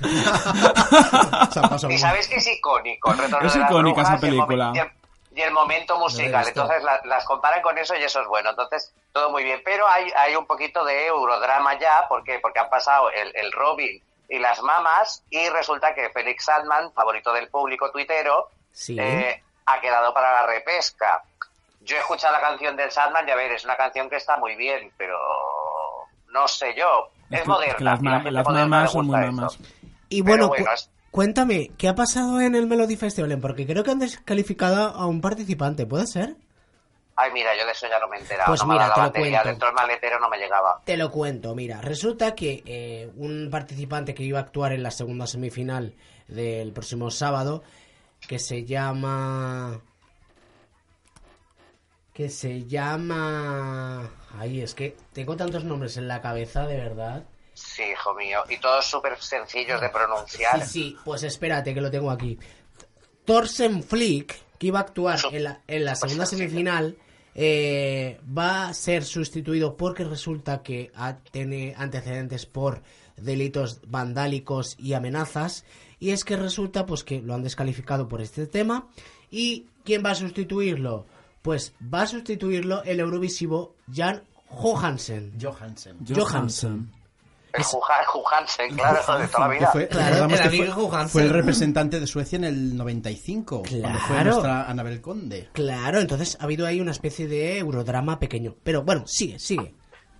[1.52, 4.10] Se ha pasado Y sabéis que es icónico, el retorno Es de las icónica esa
[4.12, 4.72] brujas película.
[4.74, 4.92] y el-
[5.36, 8.94] Y el momento musical, entonces la- las comparan con eso y eso es bueno, entonces
[9.12, 12.38] todo muy bien, pero hay, hay un poquito de eurodrama ya, ¿por qué?
[12.38, 17.32] Porque han pasado el, el Robin y las mamas y resulta que Félix Sandman, favorito
[17.32, 18.96] del público tuitero, Sí.
[18.98, 21.20] eh, ha quedado para la repesca.
[21.84, 24.36] Yo he escuchado la canción del Sandman y a ver, es una canción que está
[24.38, 25.16] muy bien, pero
[26.32, 27.76] no sé yo, es, moderna.
[27.76, 29.58] que las, y la las mamás son muy mamás.
[30.08, 33.38] y bueno, bueno, cu- es- cuéntame, ¿qué ha pasado en el Melody Festival?
[33.40, 36.36] Porque creo que han descalificado a un participante, ¿puede ser?
[37.16, 38.48] Ay, mira, yo de eso ya no me he enterado.
[38.50, 39.48] Pues no mira, te lo batería, cuento.
[39.50, 40.80] dentro del maletero no me llegaba.
[40.84, 44.90] Te lo cuento, mira, resulta que eh, un participante que iba a actuar en la
[44.90, 45.94] segunda semifinal
[46.26, 47.62] del próximo sábado,
[48.26, 49.80] que se llama...
[52.14, 54.08] que se llama...
[54.38, 57.24] Ay, es que tengo tantos nombres en la cabeza, de verdad.
[57.54, 58.40] Sí, hijo mío.
[58.48, 60.64] Y todos súper sencillos de pronunciar.
[60.64, 62.38] Sí, sí, pues espérate que lo tengo aquí.
[63.24, 66.96] Thorsten Flick, que iba a actuar en la, en la segunda semifinal,
[67.34, 70.92] eh, va a ser sustituido porque resulta que
[71.32, 72.82] tiene antecedentes por
[73.16, 75.64] delitos vandálicos y amenazas.
[75.98, 78.88] Y es que resulta pues que lo han descalificado por este tema.
[79.30, 81.06] ¿Y quién va a sustituirlo?
[81.44, 85.34] Pues va a sustituirlo el Eurovisivo Jan Johansen.
[85.38, 85.98] Johansen.
[86.08, 86.90] Johansen.
[88.06, 89.68] Juhansen, claro, de toda la vida.
[89.70, 91.08] fue, Claro, el amigo fue, Johansen.
[91.10, 94.30] fue el representante de Suecia en el 95, cuando fue Claro.
[94.30, 95.50] nuestra Anabel Conde.
[95.52, 98.56] Claro, entonces ha habido ahí una especie de eurodrama pequeño.
[98.64, 99.74] Pero bueno, sigue, sigue.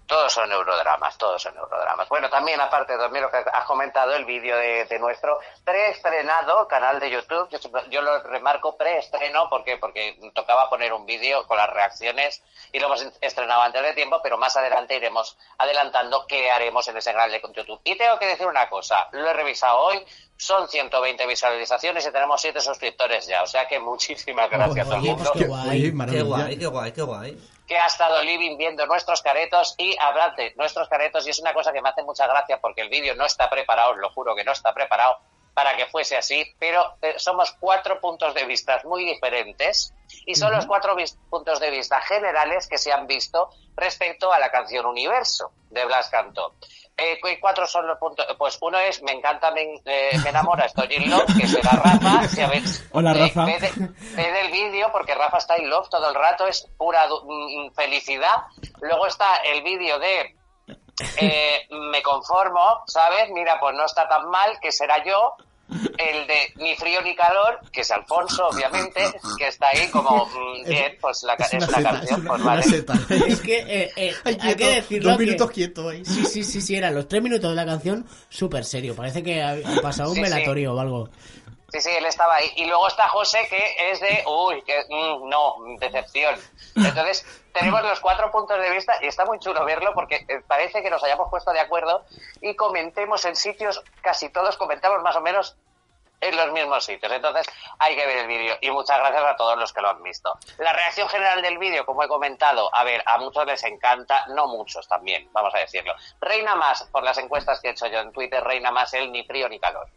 [0.07, 2.09] Todos son eurodramas, todos son eurodramas.
[2.09, 7.01] Bueno, también aparte también lo que has comentado, el vídeo de, de nuestro preestrenado canal
[7.01, 7.49] de YouTube,
[7.91, 12.87] yo, lo remarco preestreno porque porque tocaba poner un vídeo con las reacciones y lo
[12.87, 17.31] hemos estrenado antes de tiempo, pero más adelante iremos adelantando qué haremos en ese canal
[17.31, 17.81] de YouTube.
[17.85, 20.05] Y tengo que decir una cosa, lo he revisado hoy,
[20.37, 24.95] son 120 visualizaciones y tenemos 7 suscriptores ya, o sea que muchísimas gracias a todo
[24.97, 25.83] el Oye, pues mundo qué guay.
[26.11, 27.54] Qué guay, qué guay, qué guay.
[27.67, 31.55] Que ha estado Living viendo nuestros caretos y hablad de nuestros caretos y es una
[31.55, 34.35] cosa que me hace mucha gracia porque el vídeo no está preparado, os lo juro
[34.35, 35.19] que no está preparado
[35.55, 39.95] para que fuese así, pero eh, somos cuatro puntos de vista muy diferentes
[40.27, 40.97] y son los cuatro
[41.31, 46.09] puntos de vista generales que se han visto respecto a la canción Universo de Blas
[46.09, 46.55] Cantó.
[46.97, 48.25] Eh, ¿cu- cuatro son los puntos?
[48.39, 52.29] Pues uno es me encanta, me, eh, me enamora, estoy in love, que será Rafa.
[52.29, 53.45] Si habéis- Hola, eh, Rafa.
[53.47, 53.73] ve de-
[54.15, 58.45] ve del vídeo porque Rafa está in love todo el rato, es pura mm, felicidad.
[58.81, 60.37] Luego está el vídeo de
[61.17, 63.29] eh, me conformo, ¿sabes?
[63.31, 65.35] Mira, pues no está tan mal, que será yo.
[65.71, 69.01] El de ni frío ni calor, que es Alfonso, obviamente,
[69.39, 70.27] que está ahí como
[70.65, 72.51] mm, bien, pues la, ca- Es es la seta, canción, es una- pues una
[73.17, 73.27] vale.
[73.33, 76.05] Es que eh, eh, Ay, hay que quieto, decirlo Dos que- minutos quieto ahí.
[76.05, 78.95] Sí, sí, sí, sí, eran los tres minutos de la canción súper serio.
[78.95, 80.31] Parece que ha pasado un Sí, sí.
[80.31, 81.09] velatorio o algo.
[81.75, 82.53] Sí, sí, él estaba ahí.
[82.55, 86.37] Y luego está José, que es de, uy, que mm, no, decepción.
[86.77, 90.85] Entonces, tenemos los cuatro puntos de vista y está muy chulo verlo porque eh, parece
[90.85, 92.05] que nos hayamos puesto de acuerdo
[92.41, 95.57] y comentemos en sitios, casi todos comentamos más o menos
[96.21, 97.11] en los mismos sitios.
[97.11, 97.45] Entonces,
[97.81, 98.57] hay que ver el vídeo.
[98.61, 100.39] Y muchas gracias a todos los que lo han visto.
[100.59, 104.47] La reacción general del vídeo, como he comentado, a ver, a muchos les encanta, no
[104.47, 105.93] muchos también, vamos a decirlo.
[106.21, 109.25] Reina más, por las encuestas que he hecho yo en Twitter, reina más el ni
[109.25, 109.89] frío ni calor.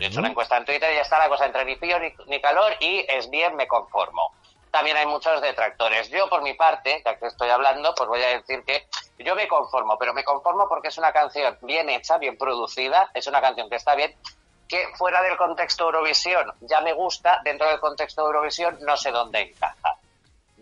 [0.00, 2.12] He hecho una encuesta en Twitter y ya está la cosa entre ni frío ni,
[2.26, 4.32] ni calor y es bien, me conformo.
[4.70, 6.08] También hay muchos detractores.
[6.08, 8.86] Yo, por mi parte, ya que estoy hablando, pues voy a decir que
[9.18, 13.26] yo me conformo, pero me conformo porque es una canción bien hecha, bien producida, es
[13.26, 14.14] una canción que está bien,
[14.68, 19.40] que fuera del contexto Eurovisión ya me gusta, dentro del contexto Eurovisión no sé dónde
[19.40, 19.98] encaja.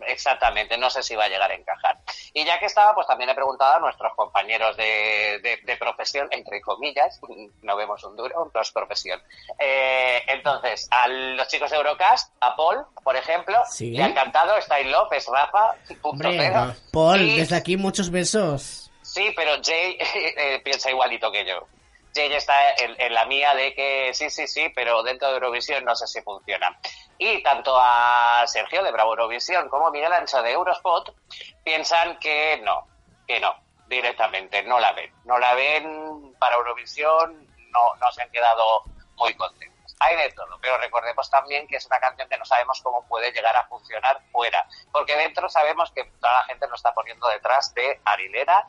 [0.07, 1.97] Exactamente, no sé si va a llegar a encajar.
[2.33, 6.27] Y ya que estaba, pues también he preguntado a nuestros compañeros de, de- de profesión,
[6.31, 7.19] entre comillas,
[7.61, 9.21] no vemos un duro, no es profesión.
[9.59, 13.91] Eh, entonces, a los chicos de Eurocast, a Paul, por ejemplo, Sí.
[13.91, 16.51] le ha encantado, Style Love, es Rafa, punto Hombre.
[16.91, 18.91] Paul, Y- desde aquí muchos besos.
[19.01, 19.97] Sí, pero Jay
[20.37, 21.67] eh, piensa igualito que yo.
[22.13, 25.95] Jay está en, la mía de que sí, sí, sí, pero dentro de Eurovisión no
[25.95, 26.77] sé si funciona.
[27.17, 31.15] Y tanto a Sergio de Bravo Eurovisión como a Miguel Ancho de Eurospot
[31.63, 32.87] piensan que no,
[33.27, 33.55] que no,
[33.87, 35.13] directamente, no la ven.
[35.25, 38.83] No la ven para Eurovisión, no, no se han quedado
[39.15, 39.71] muy contentos.
[39.99, 43.31] Hay de todo, pero recordemos también que es una canción que no sabemos cómo puede
[43.31, 47.71] llegar a funcionar fuera, porque dentro sabemos que toda la gente lo está poniendo detrás
[47.75, 48.67] de Arilera,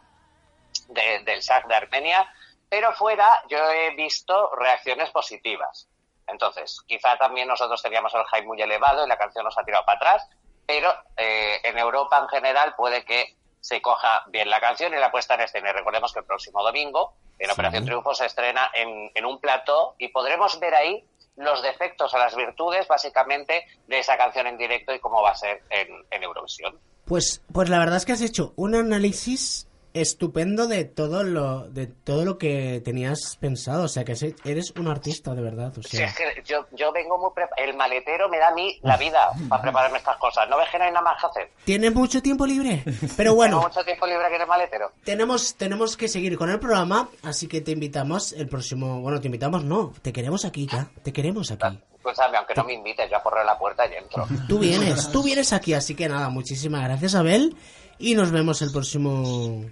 [0.89, 2.31] de- del SAC de Armenia,
[2.73, 5.87] pero fuera yo he visto reacciones positivas.
[6.27, 9.85] Entonces, quizá también nosotros teníamos el hype muy elevado y la canción nos ha tirado
[9.85, 10.27] para atrás,
[10.67, 15.11] pero eh, en Europa en general puede que se coja bien la canción y la
[15.11, 15.69] puesta en escena.
[15.69, 19.95] Y recordemos que el próximo domingo, en Operación Triunfo, se estrena en, en un plató
[19.99, 21.05] y podremos ver ahí
[21.37, 25.35] los defectos o las virtudes, básicamente, de esa canción en directo y cómo va a
[25.35, 26.81] ser en, en Eurovisión.
[27.05, 31.87] Pues, pues la verdad es que has hecho un análisis estupendo de todo lo de
[31.87, 34.13] todo lo que tenías pensado, o sea que
[34.45, 36.07] eres un artista de verdad, o sea.
[36.07, 37.69] es que yo, yo vengo muy preparado.
[37.69, 40.49] El maletero me da a mí la vida para prepararme estas cosas.
[40.49, 41.51] ¿No ves que no hay nada más que hacer?
[41.65, 42.83] ¿Tienes mucho tiempo libre?
[43.17, 44.93] Pero Tengo bueno, mucho tiempo libre que en el maletero.
[45.05, 49.27] tenemos tenemos que seguir con el programa, así que te invitamos el próximo, bueno, te
[49.29, 51.79] invitamos no, te queremos aquí ya, te queremos aquí.
[51.97, 54.27] Escúchame, aunque no me invites, yo aporreo la puerta y entro.
[54.49, 57.55] Tú vienes, tú vienes aquí, así que nada, muchísimas gracias Abel
[57.99, 59.65] y nos vemos el próximo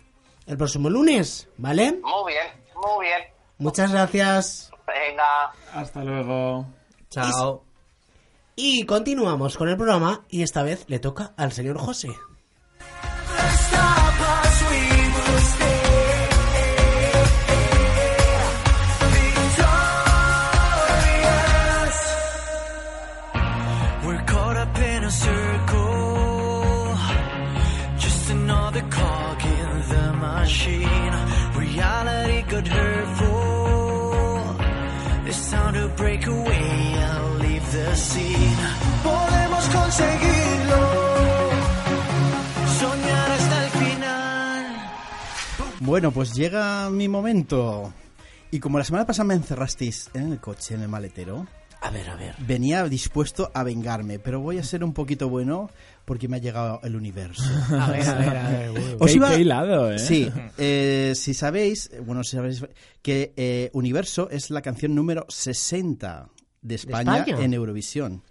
[0.51, 1.93] el próximo lunes, ¿vale?
[1.93, 3.21] Muy bien, muy bien.
[3.59, 4.73] Muchas gracias.
[4.85, 5.53] Venga.
[5.73, 6.67] Hasta luego.
[7.09, 7.63] Chao.
[8.57, 12.09] Y continuamos con el programa y esta vez le toca al señor José.
[45.91, 47.93] Bueno, pues llega mi momento.
[48.53, 51.49] Y como la semana pasada me encerrasteis en el coche, en el maletero,
[51.81, 52.37] A ver, a ver.
[52.47, 55.69] venía dispuesto a vengarme, pero voy a ser un poquito bueno
[56.05, 57.43] porque me ha llegado el universo.
[57.71, 58.97] A ver, a ver, a ver.
[59.01, 59.99] Os iba- qué hilado, ¿eh?
[59.99, 62.65] Sí, eh, si sabéis, bueno, si sabéis
[63.03, 66.29] que eh, Universo es la canción número 60
[66.63, 67.45] de España, España?
[67.45, 68.23] en Eurovisión.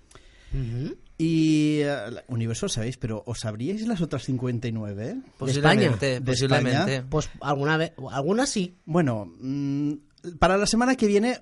[1.21, 5.17] Y eh, la- Universo lo sabéis, pero ¿os sabríais las otras 59?
[5.37, 6.77] Posiblemente, ¿De posiblemente.
[6.95, 7.05] España?
[7.09, 8.77] Pues alguna vez, alguna sí.
[8.85, 9.93] Bueno, mm,
[10.39, 11.41] para la semana que viene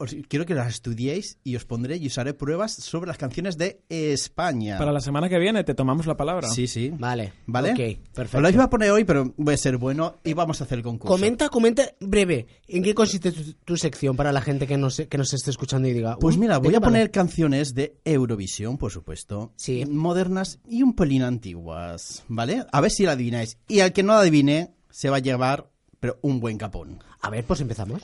[0.00, 3.58] os quiero que las estudiéis y os pondré y os haré pruebas sobre las canciones
[3.58, 4.78] de España.
[4.78, 6.48] Para la semana que viene te tomamos la palabra.
[6.48, 6.92] Sí, sí.
[6.96, 7.32] Vale.
[7.46, 7.72] ¿Vale?
[7.72, 8.40] Ok, Os perfecto.
[8.40, 10.84] las iba a poner hoy, pero voy a ser bueno y vamos a hacer el
[10.84, 11.12] concurso.
[11.12, 12.46] Comenta, comenta breve.
[12.68, 15.88] ¿En qué consiste tu, tu sección para la gente que nos, que nos esté escuchando
[15.88, 16.16] y diga?
[16.18, 19.52] Pues "Uy, mira, ¿de voy a va?" poner canciones de Eurovisión, por supuesto.
[19.56, 19.84] Sí.
[19.86, 22.64] Modernas y un pelín antiguas, ¿vale?
[22.70, 23.58] A ver si la adivináis.
[23.66, 27.02] Y al que no la adivine, se va a llevar, pero un buen capón.
[27.20, 28.02] A ver, pues empezamos.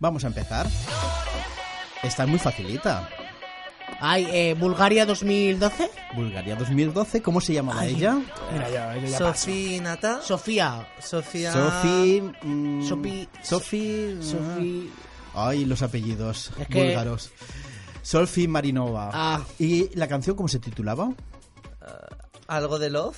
[0.00, 0.66] Vamos a empezar.
[2.02, 3.08] Esta es muy facilita.
[4.00, 5.90] Ay, eh, Bulgaria 2012.
[6.14, 7.96] Bulgaria 2012, ¿cómo se llamaba Ay.
[7.96, 8.18] ella?
[8.52, 9.18] Mira, ya, ya.
[9.18, 10.22] Sofía Nata.
[10.22, 10.88] Sofía.
[11.00, 11.52] Sofía.
[11.52, 12.22] Sofi...
[12.42, 14.18] mm, Sofi- Sofi...
[14.22, 14.90] Sofi.
[15.34, 17.30] Ay, los apellidos Es que- búlgaros.
[18.02, 19.10] Solfi Marinova.
[19.12, 19.44] Ah.
[19.58, 21.12] ¿Y la canción cómo se titulaba?
[22.48, 23.16] ¿Algo de Love?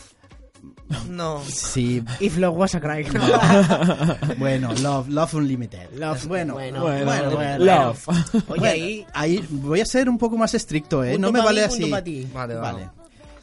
[1.08, 1.42] No.
[1.44, 3.04] Sí, If Love Was a Cry.
[4.38, 5.90] bueno, Love, Love Unlimited.
[5.94, 7.64] Love, bueno, bueno, bueno, bueno, bueno.
[7.64, 8.08] Love.
[8.08, 9.06] Oye, Bueno, ahí.
[9.14, 11.18] ahí voy a ser un poco más estricto, ¿eh?
[11.18, 11.90] No me vale mí, así.
[11.90, 12.54] Vale, vale.
[12.54, 12.90] Vale.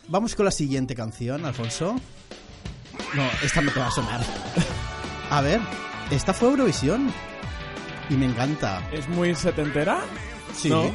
[0.08, 1.96] Vamos con la siguiente canción, Alfonso.
[3.16, 4.22] No, esta no te va a sonar.
[5.30, 5.60] A ver,
[6.12, 7.12] esta fue Eurovisión.
[8.10, 8.82] Y me encanta.
[8.92, 10.00] ¿Es muy setentera?
[10.56, 10.70] Sí.
[10.70, 10.92] ¿No?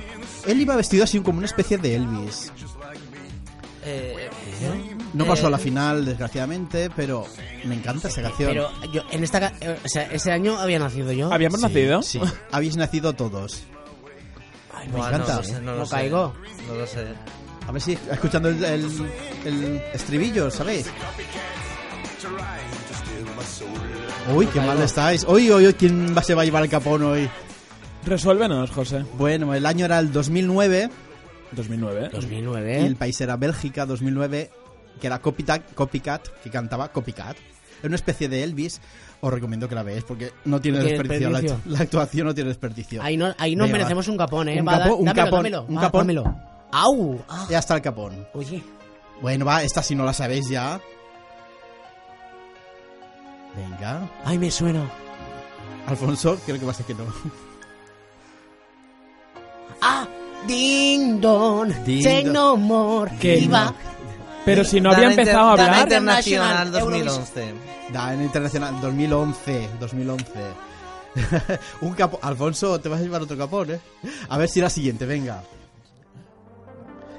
[0.46, 2.52] Él iba vestido así como una especie de Elvis.
[3.86, 4.30] Eh,
[5.14, 7.26] No pasó eh, a la final, desgraciadamente, pero
[7.64, 8.50] me encanta esta canción.
[8.50, 9.40] Pero yo, en esta.
[9.40, 11.32] ca- eh, O sea, ese año había nacido yo.
[11.32, 12.02] ¿Habíamos Sí, nacido?
[12.02, 12.20] Sí,
[12.52, 13.62] habéis nacido todos.
[14.74, 15.32] Ay, me buah, encanta.
[15.34, 15.90] No, lo sé, no, lo No sé.
[15.94, 16.34] caigo.
[16.68, 17.06] No lo sé.
[17.66, 19.10] A ver si escuchando el, el-
[19.46, 20.86] el estribillo, ¿sabéis?
[24.34, 25.24] Uy, qué mal estáis.
[25.28, 27.28] Uy, uy, uy, ¿quién va, se va a llevar el capón hoy?
[28.06, 29.04] Resuélvenos, José.
[29.16, 30.90] Bueno, el año era el 2009
[31.52, 32.08] 2009.
[32.10, 32.86] y 2009.
[32.86, 34.50] el país era Bélgica 2009,
[35.00, 37.36] que era Copycat, Copycat que cantaba Copycat.
[37.80, 38.80] Era una especie de Elvis.
[39.20, 41.30] Os recomiendo que la veáis porque no tiene desperdicio.
[41.66, 43.02] La, actuación no tiene desperdicio.
[43.02, 44.60] Ahí, no, ahí nos merecemos un capón, ¿eh?
[44.60, 45.64] Un Va, un dámelo, capón, dámelo.
[45.68, 46.00] un Va, capón.
[46.00, 46.36] dámelo.
[46.72, 47.24] ¡Au!
[47.28, 48.26] Ah, Ya está el capón.
[48.34, 48.62] oye.
[49.22, 50.80] Bueno, va, esta si no la sabéis ya.
[53.56, 54.10] Venga.
[54.24, 54.90] Ay, me suena.
[55.86, 57.04] Alfonso, creo que va a ser que no.
[59.80, 60.06] ¡Ah!
[60.46, 61.72] Ding dong.
[61.84, 63.10] Ding no more.
[63.18, 63.74] Que no.
[64.44, 65.82] Pero si no había Dana empezado a Dana hablar...
[65.84, 67.54] Internacional Internacional, 2011.
[67.92, 70.30] Da, en Internacional 2011, 2011.
[71.80, 72.20] Un capón.
[72.22, 73.80] Alfonso, te vas a llevar otro capón, ¿eh?
[74.28, 75.42] A ver si la siguiente, venga.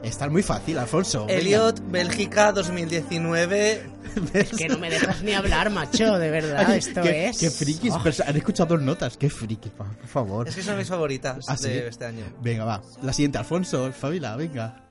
[0.04, 1.26] Esta es muy fácil, Alfonso.
[1.26, 1.40] venga.
[1.40, 3.90] Elliot, Bélgica 2019.
[4.34, 6.64] Es que no me dejas ni hablar, macho, de verdad.
[6.68, 7.40] Ay, Esto qué, es.
[7.40, 7.92] Qué frikis.
[7.94, 8.02] Oh.
[8.28, 9.18] han escuchado dos notas.
[9.18, 10.48] Qué friki, pa- por favor.
[10.48, 11.70] Es que son mis favoritas ¿Ah, sí?
[11.70, 12.24] de este año.
[12.42, 12.82] Venga, va.
[13.02, 14.84] La siguiente, Alfonso, Fabila, venga.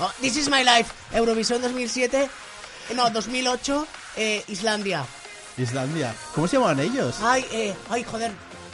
[0.00, 0.90] Oh, This is my life.
[1.14, 2.28] Eurovisión 2007.
[2.96, 3.86] No, 2008.
[4.16, 5.04] Eh, Islandia.
[5.56, 6.14] Islandia.
[6.34, 7.20] ¿Cómo se llaman ellos?
[7.22, 8.32] Ay, eh, ay, joder.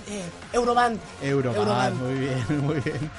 [0.09, 0.99] Eh, Euroband.
[1.23, 1.59] Euroband.
[1.59, 1.97] Euroband.
[2.03, 3.11] Muy bien, muy bien.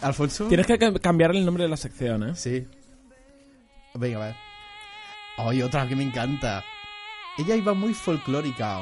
[0.00, 0.46] Alfonso.
[0.46, 2.34] Tienes que ca- cambiar el nombre de la sección, ¿eh?
[2.36, 2.66] Sí.
[3.94, 4.36] Venga, va.
[5.36, 6.64] Ay, otra que me encanta.
[7.38, 8.80] Ella iba muy folclórica.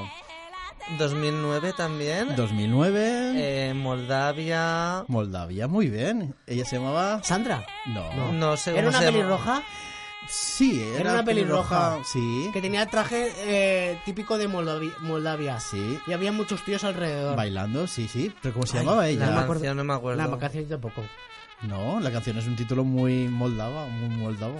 [0.99, 2.35] 2009 también.
[2.37, 3.33] 2009.
[3.37, 5.05] Eh, Moldavia.
[5.09, 6.35] Moldavia, muy bien.
[6.47, 7.23] Ella se llamaba.
[7.23, 7.65] Sandra.
[7.87, 8.33] No.
[8.33, 9.63] No sé ¿Era una pelirroja?
[10.31, 11.99] Sí, era, Era una pelirroja.
[12.05, 12.51] Sí.
[12.53, 15.59] Que tenía traje eh, típico de Moldavi- Moldavia.
[15.61, 15.99] Sí.
[16.07, 17.37] Y había muchos tíos alrededor.
[17.37, 18.33] Bailando, sí, sí.
[18.43, 19.27] ¿Pero cómo se Ay, llamaba La ella?
[19.27, 19.53] me acuerdo.
[19.55, 20.19] canción no me acuerdo.
[20.23, 21.03] La vacación tampoco.
[21.63, 24.59] No, la canción es un título muy moldava, muy moldavo.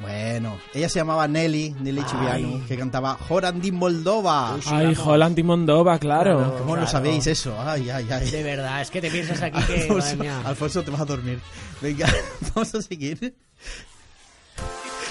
[0.00, 4.56] Bueno, ella se llamaba Nelly, Nelly Chiviano, que cantaba Jorandi Moldova.
[4.66, 6.36] Ay, Holland y Moldova, claro.
[6.38, 6.52] Claro.
[6.58, 6.86] ¿Cómo lo claro.
[6.86, 7.56] sabéis eso?
[7.60, 8.30] Ay, ay, ay.
[8.30, 9.80] De verdad, es que te piensas aquí que.
[9.82, 10.40] Alfonso, madre mía.
[10.44, 11.40] Alfonso, te vas a dormir.
[11.82, 12.06] Venga,
[12.54, 13.34] vamos a seguir.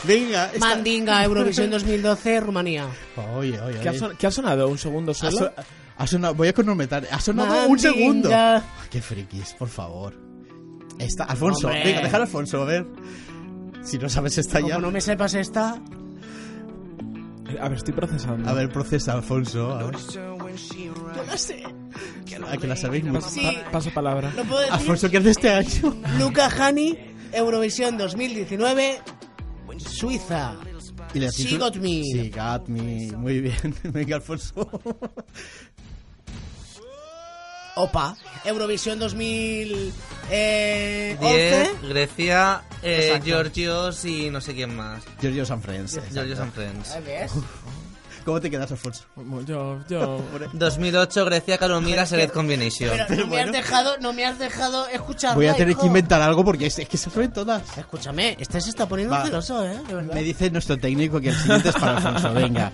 [0.03, 2.87] Venga, esta- Mandinga, Eurovisión 2012, Rumanía.
[3.35, 3.99] Oye, oye, ¿Qué ha, oye.
[3.99, 4.69] son- qué ha sonado?
[4.69, 5.37] ¿Un segundo Ha, solo?
[5.37, 5.51] so-
[5.97, 7.07] ha sonado, voy a cronometrar.
[7.11, 7.93] Ha sonado un Mandinga.
[7.93, 8.29] segundo.
[8.33, 10.13] Ay, qué frikis, por favor.
[10.99, 11.83] Está, Alfonso, Hombre.
[11.83, 12.85] venga, déjalo a Alfonso, a ver.
[13.89, 14.75] Si no sabes esta ya.
[14.75, 15.79] Como no me sepas esta,
[17.61, 18.49] A ver, estoy procesando.
[18.49, 19.71] A ver, procesa, Alfonso.
[19.71, 19.95] A ver.
[20.13, 20.37] yo
[21.25, 21.63] la sé.
[22.51, 23.19] ¿A que la sabéis mucho?
[23.21, 23.41] Paso, Sí.
[23.63, 24.31] pa- paso palabra.
[24.35, 24.73] ¿Lo puedo decir?
[24.73, 25.95] Alfonso, ¿qué es de este año?
[26.19, 26.97] Luca Hani,
[27.31, 28.99] Eurovisión 2019,
[29.77, 30.55] Suiza.
[31.13, 32.03] Y le She Got Me.
[32.03, 33.11] Sí, got me.
[33.15, 33.73] Muy bien.
[33.83, 34.69] Venga, Alfonso.
[37.77, 39.93] Opa, Eurovisión 2011.
[40.29, 43.25] Eh, 10, Grecia, eh, Exacto.
[43.25, 45.03] Georgios y no sé quién más.
[45.21, 45.99] Giorgio San Friends.
[46.11, 46.95] Georgios and Friends.
[46.95, 47.31] ¿Eh, ¿Ves?
[48.25, 49.05] ¿Cómo te quedas, Alfonso?
[49.45, 50.21] Yo, yo.
[50.51, 52.89] 2008, Grecia, Caromira, Select Combination.
[53.07, 55.33] Pero no me has dejado, no me has dejado escuchar.
[55.35, 57.61] Voy a tener que inventar algo porque es, es que se saben todas.
[57.77, 59.23] Escúchame, este se está poniendo Va.
[59.23, 59.79] celoso, ¿eh?
[59.87, 60.01] De.
[60.13, 62.33] Me dice nuestro técnico que el siguiente es para Alfonso.
[62.33, 62.69] Venga.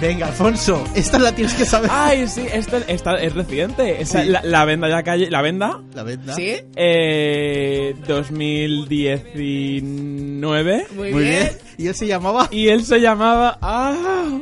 [0.00, 0.82] Venga, Alfonso.
[0.94, 1.90] Esta la tienes que saber.
[1.92, 4.00] Ay, sí, esta, esta es reciente.
[4.00, 4.28] Esa- Sí.
[4.30, 5.30] la, la venda ya calle.
[5.30, 5.80] ¿La venda?
[5.94, 6.34] La venda.
[6.34, 6.54] ¿Sí?
[6.76, 10.86] Eh, 2019.
[10.94, 11.42] Muy, Muy bien.
[11.44, 11.50] bien.
[11.78, 12.48] Y él se llamaba.
[12.50, 13.58] Y él se llamaba.
[13.60, 14.38] ¡Ah!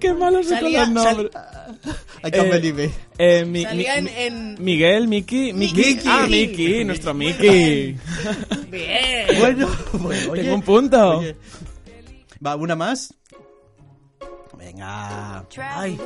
[0.00, 1.30] ¡Qué malo soy con Salía- los nombres!
[2.24, 2.90] I can't Eh, believe it.
[3.18, 5.74] Eh, mi- Salía mi- en, en- Miguel, Miki, Miki.
[5.76, 6.08] Miki.
[6.08, 7.96] Ah, Miki, nuestro Miki.
[8.70, 9.26] Bien.
[9.38, 10.42] Bueno, bueno, oye.
[10.42, 11.18] Tengo un punto.
[11.18, 11.36] Oye.
[12.44, 13.14] Va, una más.
[14.76, 15.44] Venga.
[15.74, 15.98] Ay,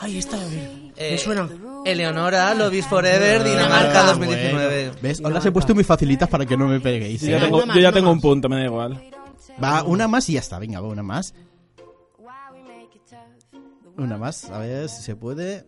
[0.00, 1.48] ay, esta me Eh, suena.
[1.84, 4.84] Eleonora, Love is Forever, Dinamarca Ah, 2019.
[4.86, 4.98] bueno.
[5.02, 5.20] ¿Ves?
[5.22, 7.20] Os las he puesto muy facilitas para que no me peguéis.
[7.20, 7.30] Yo ¿eh?
[7.32, 9.02] ya Venga, tengo, una yo ya más, tengo un punto, me da igual.
[9.62, 10.58] Va, una más y ya está.
[10.58, 11.34] Venga, va, una más.
[13.98, 14.50] Una más.
[14.50, 15.64] A ver si se puede.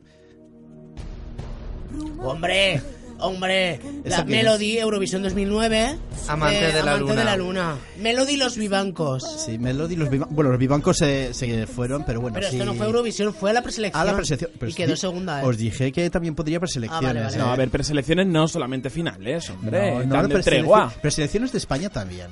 [2.20, 2.82] Hombre,
[3.20, 3.80] hombre.
[4.04, 5.96] ¿Esa La Melody, Eurovisión 2009.
[6.28, 7.14] Amante de la Amante luna.
[7.14, 7.76] de la luna.
[8.00, 9.44] Melody Los Vivancos.
[9.46, 12.34] Sí, Melody, los viva- Bueno, los vivancos se, se fueron, pero bueno.
[12.34, 12.56] Pero sí.
[12.56, 14.00] esto no fue Eurovisión, fue a la preselección.
[14.00, 14.50] A la preselección.
[14.58, 15.44] pero y quedó segunda, ¿eh?
[15.46, 17.04] Os dije que también podría preselecciones.
[17.04, 17.36] Ah, vale, vale.
[17.36, 17.38] ¿eh?
[17.38, 20.04] No, a ver, preselecciones no solamente finales, hombre.
[20.06, 20.92] No, no, tregua.
[21.00, 22.28] Preselecciones de España también.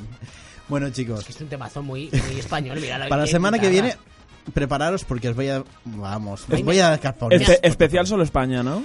[0.69, 3.09] Bueno, chicos, Es un temazo muy, muy español, mira.
[3.09, 3.95] para la semana que viene,
[4.53, 5.63] prepararos porque os voy a.
[5.85, 7.41] Vamos, os voy a carponear.
[7.41, 8.83] Espe- especial solo España, ¿no?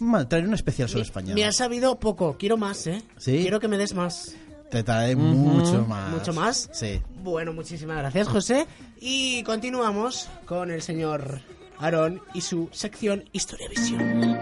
[0.00, 1.34] Ma, Traeré un especial sobre España.
[1.34, 3.02] Me has sabido poco, quiero más, ¿eh?
[3.16, 3.38] ¿Sí?
[3.42, 4.34] Quiero que me des más.
[4.70, 6.10] Te traeré mucho más.
[6.10, 6.68] ¿Mucho más?
[6.72, 7.00] Sí.
[7.22, 8.66] Bueno, muchísimas gracias, José.
[9.00, 11.40] Y continuamos con el señor
[11.78, 14.36] Aarón y su sección Historia Visión.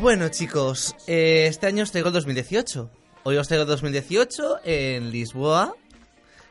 [0.00, 2.90] Bueno, chicos, eh, este año os traigo el 2018.
[3.24, 5.74] Hoy os traigo el 2018 en Lisboa.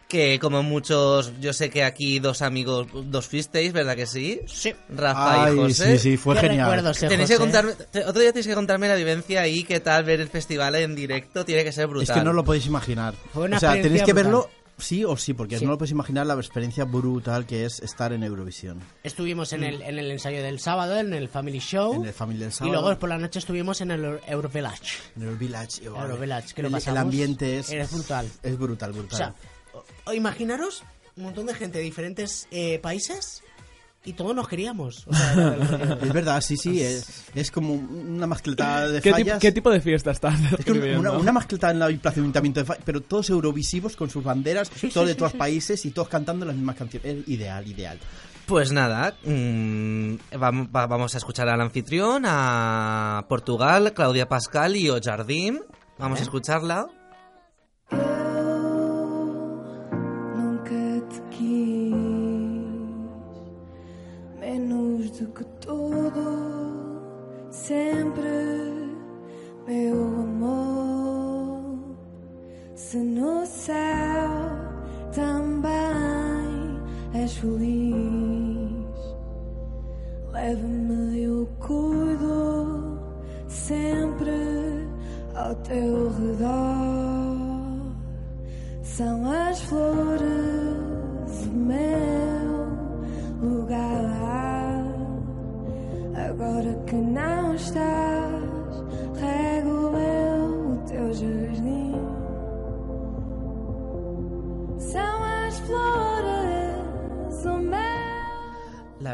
[0.07, 4.41] Que como muchos, yo sé que aquí dos amigos, dos fuisteis, ¿verdad que sí?
[4.47, 4.73] Sí.
[4.89, 5.97] Rafa Ay, y José.
[5.99, 6.83] sí, sí, fue ¿Qué genial.
[6.87, 10.03] eh, Tenéis que contarme, te- otro día tenéis que contarme la vivencia ahí, qué tal
[10.05, 12.09] ver el festival en directo, tiene que ser brutal.
[12.17, 13.13] Es que no lo podéis imaginar.
[13.31, 14.15] Fue una o sea, tenéis que brutal.
[14.31, 15.65] verlo sí o sí, porque Sí.
[15.65, 18.79] no lo podéis imaginar la experiencia brutal que es estar en Eurovisión.
[19.03, 21.93] Estuvimos en el, en el ensayo del sábado, en el Family Show.
[21.95, 22.81] En el Family del y sábado.
[22.81, 24.97] luego por la noche estuvimos en el Eurovillage.
[25.15, 26.99] En el y, Eurovillage, que lo el, el pasamos.
[27.01, 28.29] ambiente es, Es brutal.
[28.43, 29.35] Es brutal, brutal.
[30.05, 30.83] o imaginaros
[31.15, 33.43] un montón de gente de diferentes eh, países
[34.05, 35.05] y todos nos queríamos.
[35.07, 36.81] O sea, era es verdad, sí, sí.
[36.81, 39.39] Es, es como una mascletada de ¿Qué, fallas.
[39.39, 41.31] qué tipo de fiesta estás Es que una, una,
[41.71, 45.15] en la plaza de ayuntamiento de Fa- pero todos eurovisivos con sus banderas, todos de
[45.15, 47.17] todos los países y todos cantando las mismas canciones.
[47.23, 47.99] Es ideal, ideal.
[48.45, 54.99] Pues nada, mm, va- vamos a escuchar al anfitrión, a Portugal, Claudia Pascal y O
[55.01, 55.59] Jardim.
[55.99, 56.87] Vamos a escucharla.
[65.19, 66.23] Do que tudo,
[67.51, 68.23] sempre
[69.67, 71.97] meu amor.
[72.73, 74.29] Se no céu
[75.13, 75.69] também
[77.13, 78.95] és feliz,
[80.31, 82.97] leva-me, eu cuido
[83.49, 84.31] sempre
[85.35, 87.89] ao teu redor.
[88.83, 89.98] São as flores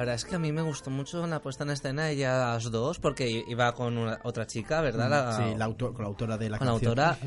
[0.06, 2.99] verdad es que a mí me gustó mucho la puesta en escena de ellas dos,
[2.99, 5.10] porque iba con una- otra chica, ¿verdad?
[5.10, 6.89] La- Sí, la autor- con la autora de la con la canción.
[6.99, 7.18] autora.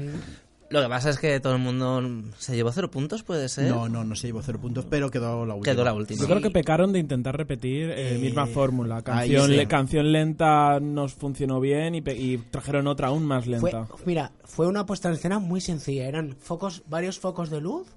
[0.71, 3.71] Lo que pasa es que todo el mundo se llevó cero puntos, puede ser.
[3.71, 5.73] No, no, no se llevó cero puntos, pero quedó la última.
[5.75, 6.21] Quedó la última.
[6.21, 9.01] Yo creo que pecaron de intentar repetir eh, Eh, misma fórmula.
[9.01, 13.89] Canción, le- canción lenta nos funcionó bien y, y trajeron otra aún más Fue, lenta.
[14.05, 16.07] mira, fue una puesta en escena muy sencilla.
[16.07, 17.89] Eran focos, varios focos de luz,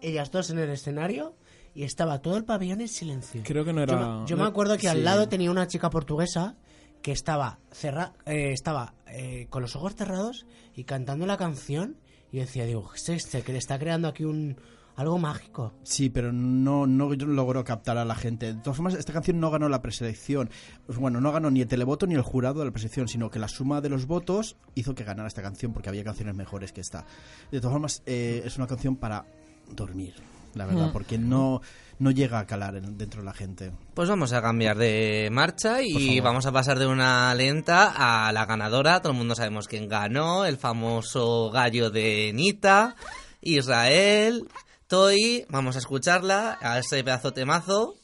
[0.00, 1.34] ellas dos en el escenario
[1.74, 3.42] y estaba todo el pabellón en silencio.
[3.44, 3.92] Creo que no era...
[3.92, 4.86] Yo, me- yo no- me acuerdo que sí.
[4.88, 6.56] al lado tenía una chica portuguesa
[7.02, 11.96] que estaba cerra, eh, estaba eh, con los ojos cerrados y cantando la canción
[12.32, 13.42] y decía, digo, ¿qué es este?
[13.42, 14.56] Que le está creando aquí un
[14.96, 15.72] algo mágico.
[15.82, 18.54] Sí, pero no, no logró captar a la gente.
[18.54, 20.50] De todas formas, esta canción no ganó la preselección.
[20.86, 23.48] Bueno, no ganó ni el televoto ni el jurado de la preselección, sino que la
[23.48, 27.04] suma de los votos hizo que ganara esta canción porque había canciones mejores que esta.
[27.50, 29.26] De todas formas, eh, es una canción para
[29.74, 30.14] dormir,
[30.56, 30.92] la verdad, Mm.
[30.92, 31.60] porque no,
[31.98, 33.72] no llega a calar en- dentro de la gente.
[33.94, 37.92] Pues vamos a cambiar de marcha y vamos a pasar de una lenta
[38.26, 39.00] a la ganadora.
[39.00, 42.96] Todo el mundo sabemos quién ganó, el famoso gallo de Nita,
[43.40, 44.48] Israel,
[44.88, 45.46] Toy.
[45.48, 47.94] Vamos a escucharla, a ese pedazo temazo.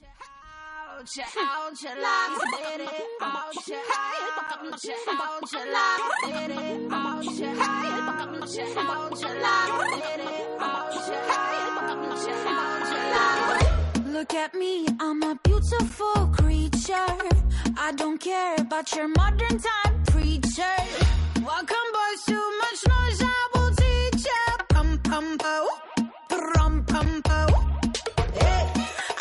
[14.12, 17.16] Look at me, I'm a beautiful creature.
[17.78, 20.76] I don't care about your modern time preacher.
[21.42, 24.64] Welcome, boys, too much noise, I will teach ya.
[24.68, 25.68] Pum, pum, po,
[26.28, 27.46] pum, pum, po.
[28.34, 28.70] Hey,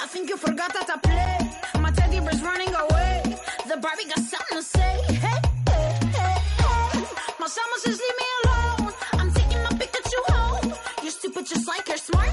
[0.03, 1.38] I think you forgot that I play.
[1.89, 3.23] My teddy bear's running away.
[3.67, 4.93] The Barbie got something to say.
[5.25, 7.03] Hey, hey, hey, hey.
[7.39, 8.93] My summer says leave me alone.
[9.13, 10.73] I'm taking my Pikachu home.
[11.01, 12.29] You're stupid just like you're smart.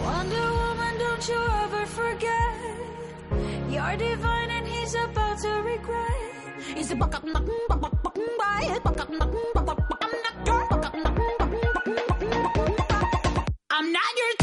[0.00, 2.54] Wonder Woman, don't you ever forget.
[3.68, 6.20] You're divine and he's about to regret.
[6.74, 8.32] He's a buck up, buck up, buck up, buck up,
[8.82, 9.92] buck up,
[13.70, 14.41] I'm not your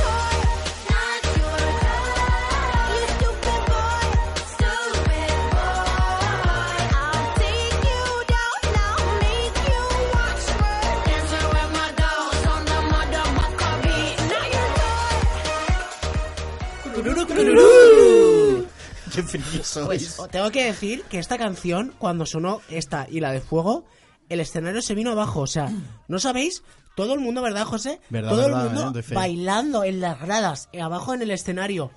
[19.13, 20.13] ¡Qué sois!
[20.17, 23.85] Pues tengo que decir que esta canción, cuando sonó esta y la de fuego,
[24.29, 25.41] el escenario se vino abajo.
[25.41, 25.71] O sea,
[26.07, 26.63] ¿no sabéis?
[26.95, 27.99] Todo el mundo, ¿verdad, José?
[28.09, 31.91] Verdad, Todo verdad, el mundo eh, bailando en las gradas, eh, abajo en el escenario.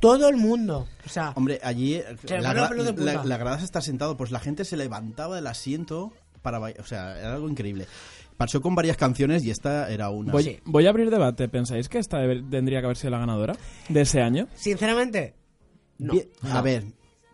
[0.00, 0.86] Todo el mundo.
[1.06, 4.30] O sea, Hombre, allí eh, Se la, gra- de la grada se está sentado, pues
[4.30, 6.80] la gente se levantaba del asiento para bailar.
[6.82, 7.86] O sea, era algo increíble.
[8.36, 10.32] Pasó con varias canciones y esta era una.
[10.32, 11.48] Voy, voy a abrir debate.
[11.48, 12.18] ¿Pensáis que esta
[12.50, 13.54] tendría que haber sido la ganadora
[13.88, 14.48] de ese año?
[14.54, 15.34] sinceramente,
[15.98, 16.14] no.
[16.14, 16.62] Vi- A No.
[16.62, 16.84] ver,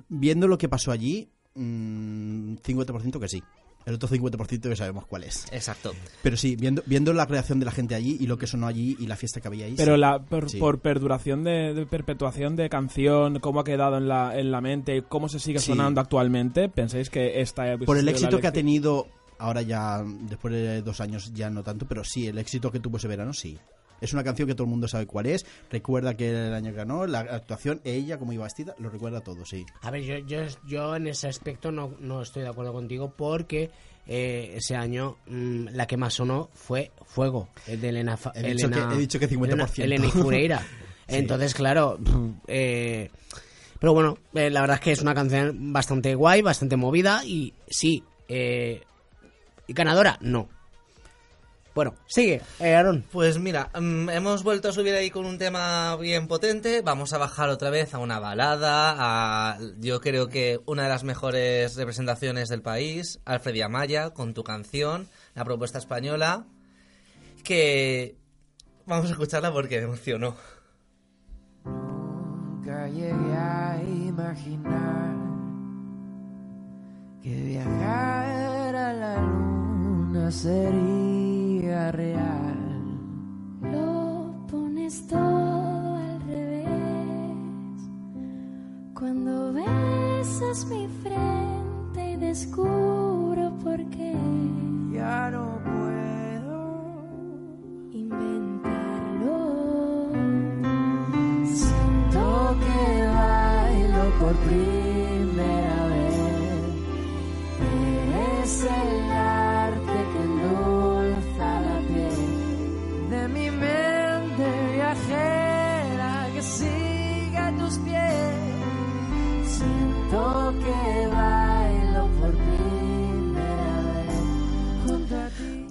[0.09, 3.43] viendo lo que pasó allí, mm, 50% que sí.
[3.87, 5.47] El otro 50% que sabemos cuál es.
[5.53, 5.93] Exacto.
[6.23, 8.95] Pero sí, viendo, viendo la creación de la gente allí y lo que sonó allí
[9.01, 9.75] y la fiesta que había ahí.
[9.75, 10.01] Pero sí.
[10.01, 10.59] la, por, Sí.
[10.59, 15.03] por perduración de, de perpetuación de canción, cómo ha quedado en la, en la mente,
[15.09, 15.69] cómo se sigue Sí.
[15.69, 19.07] sonando actualmente, ¿pensáis que esta Por el éxito que ha tenido,
[19.41, 22.99] ahora ya, después de dos años ya no tanto, pero sí, el éxito que tuvo
[22.99, 23.59] ese verano, sí.
[24.01, 26.77] Es una canción que todo el mundo sabe cuál es, recuerda que el año que
[26.77, 29.67] ganó, la actuación, ella como iba vestida, lo recuerda todo, sí.
[29.83, 33.71] A ver, yo, yo, yo en ese aspecto no, no estoy de acuerdo contigo porque
[34.07, 38.19] eh, ese año mm, la que más sonó fue Fuego, el de Elena...
[38.35, 39.83] He dicho Elena- que- he dicho que 50%.
[39.85, 40.67] Elena, Elena.
[41.11, 41.17] Sí.
[41.17, 41.99] Entonces, claro...
[42.47, 43.11] eh,
[43.81, 47.53] pero bueno, eh, la verdad es que es una canción bastante guay, bastante movida y
[47.69, 48.03] sí...
[48.29, 48.83] Eh,
[49.71, 50.19] ¿Y ganadora?
[50.21, 50.49] No.
[51.77, 53.05] Bueno, sigue, eh, Aaron.
[53.13, 56.83] Pues mira, mm, hemos vuelto a subir ahí con un tema bien potente.
[56.83, 58.97] Vamos a bajar otra vez a una balada.
[58.99, 64.35] A, yo creo que una de las mejores representaciones del país, Alfred y Amaya, con
[64.35, 65.07] tu canción,
[65.37, 66.47] la propuesta española.
[67.45, 68.17] Que
[68.87, 70.35] vamos a escucharla porque me emocionó.
[71.65, 75.15] Nunca llegué a imaginar
[77.23, 79.40] que viajar a la
[80.11, 82.59] luna sería real.
[83.63, 86.67] Lo pones todo al revés.
[88.95, 94.17] Cuando besas mi frente y descubro por qué.
[94.93, 97.05] Ya no puedo
[97.93, 99.39] inventarlo.
[101.45, 104.90] Siento que bailo por primera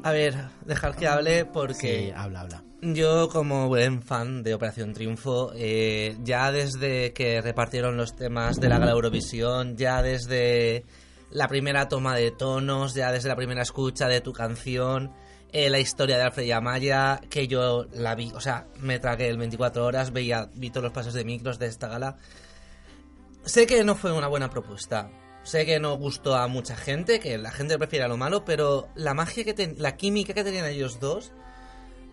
[0.04, 0.36] a ver,
[0.66, 2.64] dejar que hable porque Sí, habla, habla.
[2.82, 8.70] yo como buen fan de Operación Triunfo, eh, ya desde que repartieron los temas de
[8.70, 10.86] la Gala Eurovisión, ya desde
[11.32, 15.12] la primera toma de tonos, ya desde la primera escucha de tu canción,
[15.52, 19.28] eh, la historia de Alfred y Amaya, que yo la vi, o sea, me tragué
[19.30, 22.18] el 24 horas, veía, vi todos los pasos de micros de esta gala.
[23.46, 25.10] Sé que no fue una buena propuesta.
[25.50, 29.16] Sé que no gustó a mucha gente, que la gente prefiere lo malo, pero la
[29.16, 31.32] magia que ten- la química que tenían ellos dos,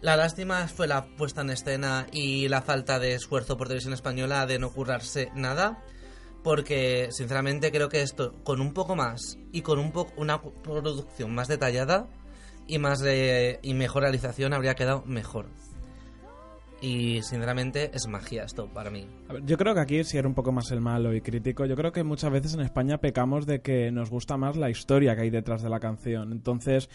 [0.00, 4.46] la lástima fue la puesta en escena y la falta de esfuerzo por televisión española
[4.46, 5.84] de no currarse nada,
[6.42, 11.34] porque sinceramente creo que esto con un poco más y con un poco una producción
[11.34, 12.08] más detallada
[12.66, 13.04] y más
[13.60, 15.44] y mejor realización habría quedado mejor.
[16.80, 19.06] Y sinceramente es magia esto para mí.
[19.44, 21.90] Yo creo que aquí, si era un poco más el malo y crítico, yo creo
[21.90, 25.30] que muchas veces en España pecamos de que nos gusta más la historia que hay
[25.30, 26.32] detrás de la canción.
[26.32, 26.90] Entonces,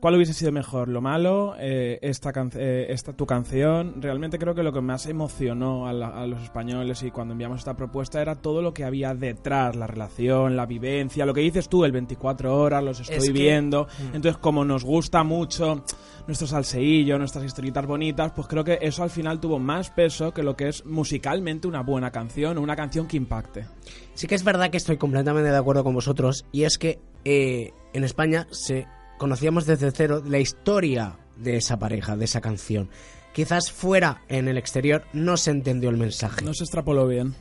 [0.00, 0.88] ¿cuál hubiese sido mejor?
[0.88, 1.54] ¿Lo malo?
[1.58, 4.00] Eh, esta, can- eh, esta tu canción?
[4.00, 7.58] Realmente creo que lo que más emocionó a, la- a los españoles y cuando enviamos
[7.60, 11.68] esta propuesta era todo lo que había detrás, la relación, la vivencia, lo que dices
[11.68, 13.84] tú, el 24 horas, los estoy Es que- viendo.
[13.84, 14.16] Mm.
[14.16, 15.84] Entonces, como nos gusta mucho
[16.26, 20.42] nuestro salseillo, nuestras historietas bonitas, pues creo que eso al final tuvo más peso que
[20.42, 23.64] lo que es musicalmente una buena canción o una canción que impacte.
[24.14, 27.72] Sí que es verdad que estoy completamente de acuerdo con vosotros y es que eh,
[27.92, 28.86] en España se
[29.18, 32.90] conocíamos desde cero la historia de esa pareja, de esa canción.
[33.32, 36.44] Quizás fuera en el exterior no se entendió el mensaje.
[36.44, 37.34] No se extrapoló bien.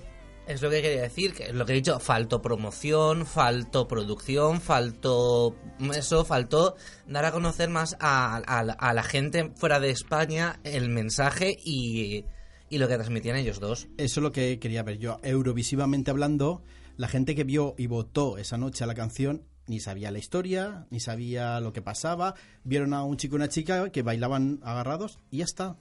[0.47, 4.61] Es lo que quería decir, que es lo que he dicho, faltó promoción, faltó producción,
[4.61, 5.55] faltó
[5.95, 6.75] eso, faltó
[7.07, 11.57] dar a conocer más a, a la- a la gente fuera de España el mensaje
[11.63, 12.25] y,
[12.69, 13.87] y lo que transmitían ellos dos.
[13.97, 15.17] Eso es lo que quería ver yo.
[15.23, 16.61] Eurovisivamente hablando,
[16.95, 20.87] la gente que vio y votó esa noche a la canción ni sabía la historia,
[20.89, 22.35] ni sabía lo que pasaba.
[22.63, 25.77] Vieron a un chico y una chica que bailaban agarrados y ya está.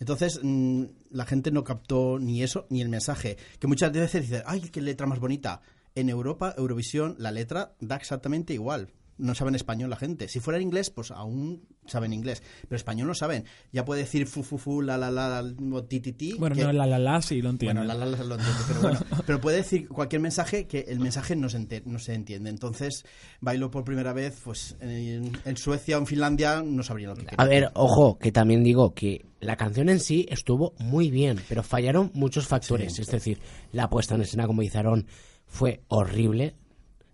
[0.00, 3.36] Entonces, mm, la gente no captó ni eso ni el mensaje.
[3.58, 5.60] Que muchas veces dicen, ¡ay, qué letra más bonita!
[5.94, 8.92] En Europa, Eurovisión, la letra da exactamente igual.
[9.16, 10.26] No saben español la gente.
[10.28, 12.42] Si fuera en inglés, pues aún saben inglés.
[12.62, 13.44] Pero español no saben.
[13.72, 16.34] Ya puede decir fu, fu, fu, la, la, la, la, o ti, ti, ti.
[16.38, 17.80] Bueno, que- no, la la la sí lo entiendo.
[17.82, 18.98] bueno, la, la, la, lo entiendo, pero bueno.
[19.26, 22.50] Pero puede decir cualquier mensaje que el mensaje no se, ente- no se entiende.
[22.50, 23.04] Entonces,
[23.40, 27.26] bailo por primera vez, pues en, en Suecia o en Finlandia no sabrían lo que
[27.26, 27.36] quería.
[27.38, 31.62] A ver, ojo, que también digo que la canción en sí estuvo muy bien, pero
[31.62, 32.98] fallaron muchos factores.
[32.98, 33.38] Es decir,
[33.72, 35.06] la puesta en escena, como dice Aaron,
[35.46, 36.54] fue horrible.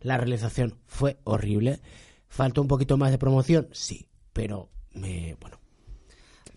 [0.01, 1.81] La realización fue horrible.
[2.29, 3.69] ¿Faltó un poquito más de promoción?
[3.73, 5.59] Sí, pero me, bueno,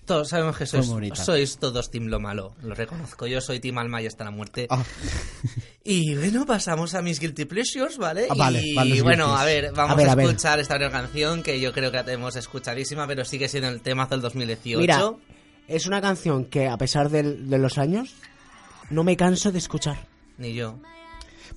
[0.05, 3.25] Todos sabemos que sois, sois todos Team Lo Malo, lo reconozco.
[3.27, 4.67] Yo soy Team Alma y hasta la muerte.
[4.69, 4.83] Ah,
[5.83, 8.27] Y bueno, pasamos a mis Guilty Pleasures, ¿vale?
[8.29, 10.25] Ah, vale, y vale, bueno, a ver, vamos A a, ver, a ver.
[10.27, 13.81] escuchar esta nueva canción que yo creo que la tenemos escuchadísima, pero sigue siendo el
[13.81, 14.79] temazo del 2018.
[14.79, 15.11] Mira,
[15.67, 18.13] es una canción que a pesar de los años,
[18.89, 20.07] no me canso de escuchar.
[20.37, 20.79] Ni yo.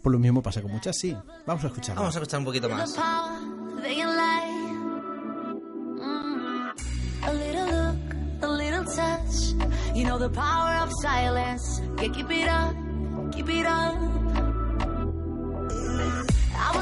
[0.06, 1.16] Por lo mismo pasa con muchas, sí.
[1.46, 2.00] Vamos a escucharla.
[2.00, 2.92] Vamos a escuchar un poquito más.
[2.92, 4.46] power they can lie.
[5.98, 6.70] Mm.
[16.60, 16.72] A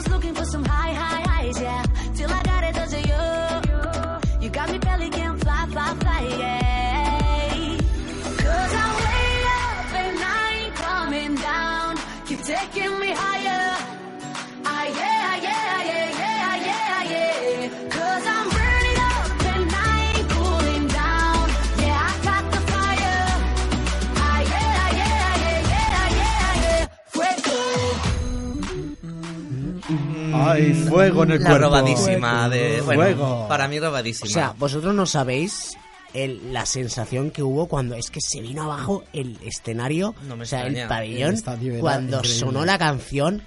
[30.55, 31.67] Ay, fuego en el La cuerpo.
[31.67, 32.81] robadísima de...
[32.83, 33.47] Bueno, Fuego.
[33.49, 34.31] para mí O robadísima.
[34.31, 35.77] sea, vosotros no sabéis
[36.13, 40.45] el- la sensación que hubo cuando es que se vino abajo el escenario, No me
[40.45, 40.89] o sea, el extraña.
[40.89, 42.39] pabellón, El estadio era cuando increíble.
[42.41, 43.43] sonó la canción.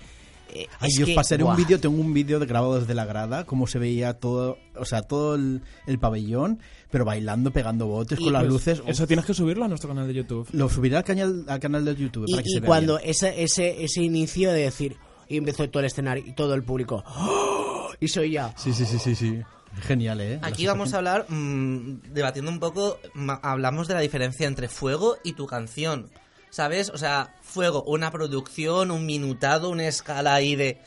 [0.50, 1.58] eh, Ay, es yo os que, pasaré un buah.
[1.58, 5.02] vídeo, tengo un vídeo de- grabado desde la grada, cómo se veía todo, o sea,
[5.02, 8.82] todo el, el pabellón, pero bailando, pegando botes Y con las Pues luces.
[8.88, 10.48] Eso tienes que subirlo a nuestro canal de YouTube.
[10.54, 12.98] Lo subiré al canal, al canal de YouTube Y, para que y se vea cuando
[12.98, 13.10] bien.
[13.10, 14.96] ese, ese, ese inicio de decir,
[15.30, 17.90] y empezó todo el escenario y todo el público, ¡oh!
[18.00, 18.54] y soy ya.
[18.58, 19.42] Sí, sí, sí, sí, sí.
[19.82, 20.40] Genial, ¿eh?
[20.42, 23.00] Aquí vamos a hablar, mm, debatiendo un poco,
[23.44, 26.10] hablamos de la diferencia entre Fuego y tu canción.
[26.50, 26.90] ¿Sabes?
[26.90, 30.80] O sea, Fuego, una producción, un minutado, una escala ahí de...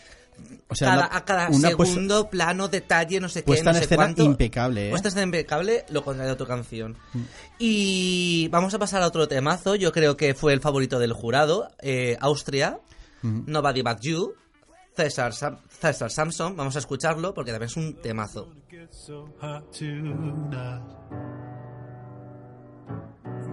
[0.69, 3.73] O sea, cada, una- a cada una pues- segundo, plano, detalle, no sé qué, puesta
[3.73, 4.23] no sé escena cuánto.
[4.25, 4.91] impecable, ¿eh?
[4.91, 6.97] Puesta en escena impecable, lo contrario de tu canción.
[7.13, 7.21] Mm.
[7.59, 11.71] Y vamos a pasar a otro temazo, yo creo que fue el favorito del jurado,
[11.83, 12.79] eh, Austria,
[13.23, 13.45] Ujú.
[13.47, 14.35] Nobody But You,
[14.97, 16.57] César, Sam- César Samson.
[16.57, 18.49] Vamos a escucharlo porque también es un temazo.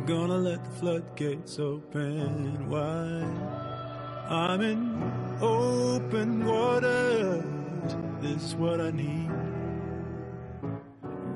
[0.05, 3.27] Gonna let the floodgates open wide.
[4.29, 5.03] I'm in
[5.41, 7.43] open water.
[8.21, 9.31] This is what I need.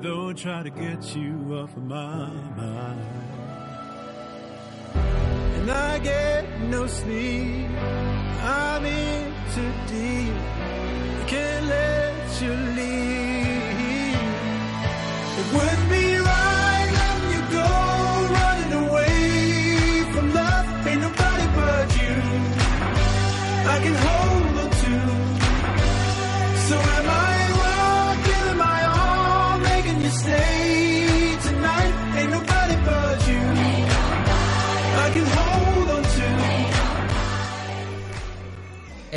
[0.02, 2.26] Don't try to get you off of my
[2.56, 3.00] mind.
[4.94, 7.68] And I get no sleep.
[8.44, 10.34] I'm in too deep.
[11.28, 12.91] Can't let you leave.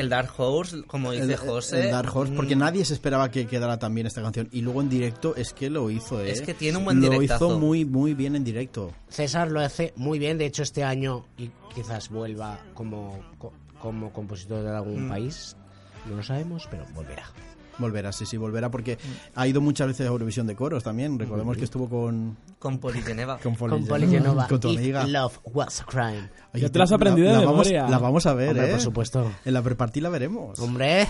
[0.05, 1.85] El Dark Horse, como dice El, José.
[1.85, 4.47] el Dark Horse, porque mm, nadie se esperaba que quedara tan bien esta canción.
[4.51, 6.31] Y luego en directo es que lo hizo, ¿eh?
[6.31, 7.47] Es que tiene un buen Lo directazo.
[7.47, 8.91] hizo muy, muy bien en directo.
[9.09, 14.13] César lo hace muy bien, de hecho este año y quizás vuelva como, co- como
[14.13, 15.09] compositor de algún Mm.
[15.09, 15.55] país,
[16.09, 17.25] no lo sabemos, pero volverá.
[17.77, 18.97] Volverá, sí, sí, volverá, porque
[19.35, 21.19] ha ido muchas veces a Eurovisión de coros también.
[21.19, 22.37] Recordemos que estuvo con...
[22.59, 23.37] Con Poli Geneva.
[23.43, 25.05] Con Poli, Con Poli Genova, Con tu If amiga.
[25.07, 26.29] Love Was a Crime.
[26.53, 27.87] Oye, Ya te lo has aprendido de vamos, memoria.
[27.89, 28.71] La vamos a ver, Hombre, ¿eh?
[28.71, 29.31] por supuesto.
[29.43, 30.59] En la pre-party la veremos.
[30.59, 31.07] Hombre,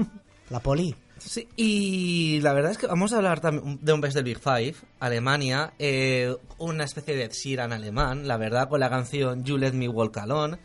[0.50, 0.94] la poli.
[1.18, 4.38] Sí, y la verdad es que vamos a hablar también de un país del Big
[4.38, 9.72] Five, Alemania, eh, una especie de Sheeran alemán, la verdad, con la canción You Let
[9.72, 10.58] Me Walk Alone,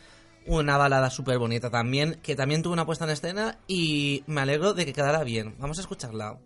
[0.45, 4.73] una balada súper bonita también, que también tuvo una puesta en escena y me alegro
[4.73, 5.55] de que quedara bien.
[5.59, 6.37] Vamos a escucharla.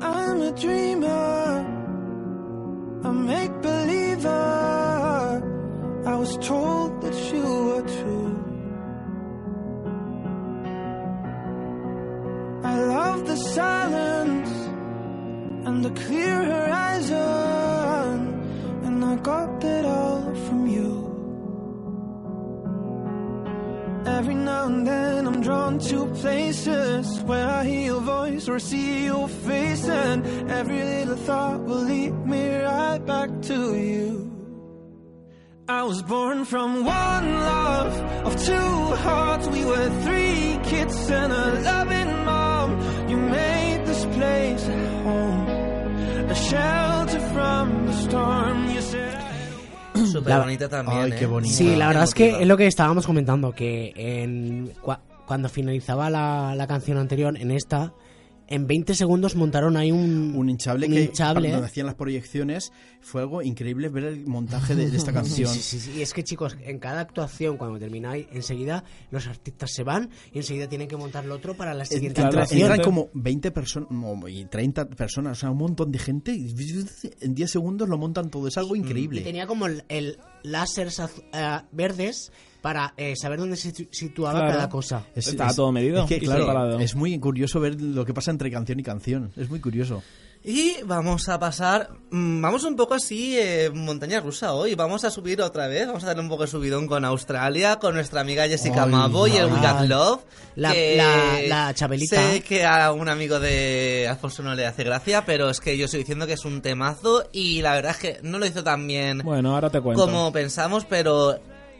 [0.00, 1.66] I'm a dreamer,
[3.04, 5.42] a make believer.
[6.04, 8.38] I was told that you were true.
[12.64, 14.50] I love the silence
[15.66, 17.18] and the clear horizon,
[19.02, 20.90] and I got that all from you.
[24.06, 29.04] Every now and then I'm drawn to places where I hear your voice or see
[29.06, 34.08] your face, and every little thought will lead me right back to you.
[35.68, 37.94] I was born from one love
[38.26, 39.46] of two hearts.
[39.48, 42.68] We were three kids and a loving mom.
[43.08, 45.48] You made this place a home,
[46.34, 48.70] a shelter from the storm.
[48.70, 48.81] You.
[50.12, 50.98] Súper La- bonita también.
[51.00, 51.26] Ay, qué ¿eh?
[51.26, 51.54] bonita.
[51.54, 56.10] Sí, la verdad es que es lo que estábamos comentando, que en, cua- cuando finalizaba
[56.10, 57.92] la, la canción anterior, en esta,
[58.54, 61.48] en 20 segundos montaron ahí un, Un hinchable un que hinchable.
[61.48, 65.48] cuando hacían las proyecciones fue algo increíble ver el montaje de, de esta canción.
[65.52, 65.92] Sí, sí, sí.
[65.98, 70.38] Y es que, chicos, en cada actuación, cuando termináis, enseguida los artistas se van y
[70.38, 72.60] enseguida tienen que montar lo otro para la siguiente Entra- actuación.
[72.60, 73.88] entran como 20 personas
[74.28, 76.54] y 30 personas, o sea, un montón de gente y
[77.20, 79.22] en 10 segundos lo montan todo, es algo Y increíble.
[79.22, 82.30] tenía como el, el láseres eh, verdes
[82.62, 84.52] para eh, saber dónde se situ- situaba Claro.
[84.52, 85.04] cada cosa.
[85.14, 88.14] Es- Estaba es- todo medido Es que, y claro, es muy curioso ver lo que
[88.14, 89.32] pasa entre canción y canción.
[89.36, 90.02] Es muy curioso.
[90.44, 94.74] Y vamos a pasar, mm, vamos un poco así, eh, montaña rusa hoy.
[94.74, 97.94] Vamos a subir otra vez, vamos a darle un poco de subidón con Australia, con
[97.94, 99.86] nuestra amiga Jessica Mabo y el We Got.
[99.88, 100.20] Love.
[100.56, 102.16] La- que la- la Chabelita.
[102.16, 105.84] Sé que a un amigo de Alfonso no le hace gracia, pero es que yo
[105.84, 108.84] estoy diciendo que es un temazo y la verdad es que no lo hizo tan
[108.86, 110.04] bien Bueno, ahora te cuento.
[110.04, 111.38] como pensamos, pero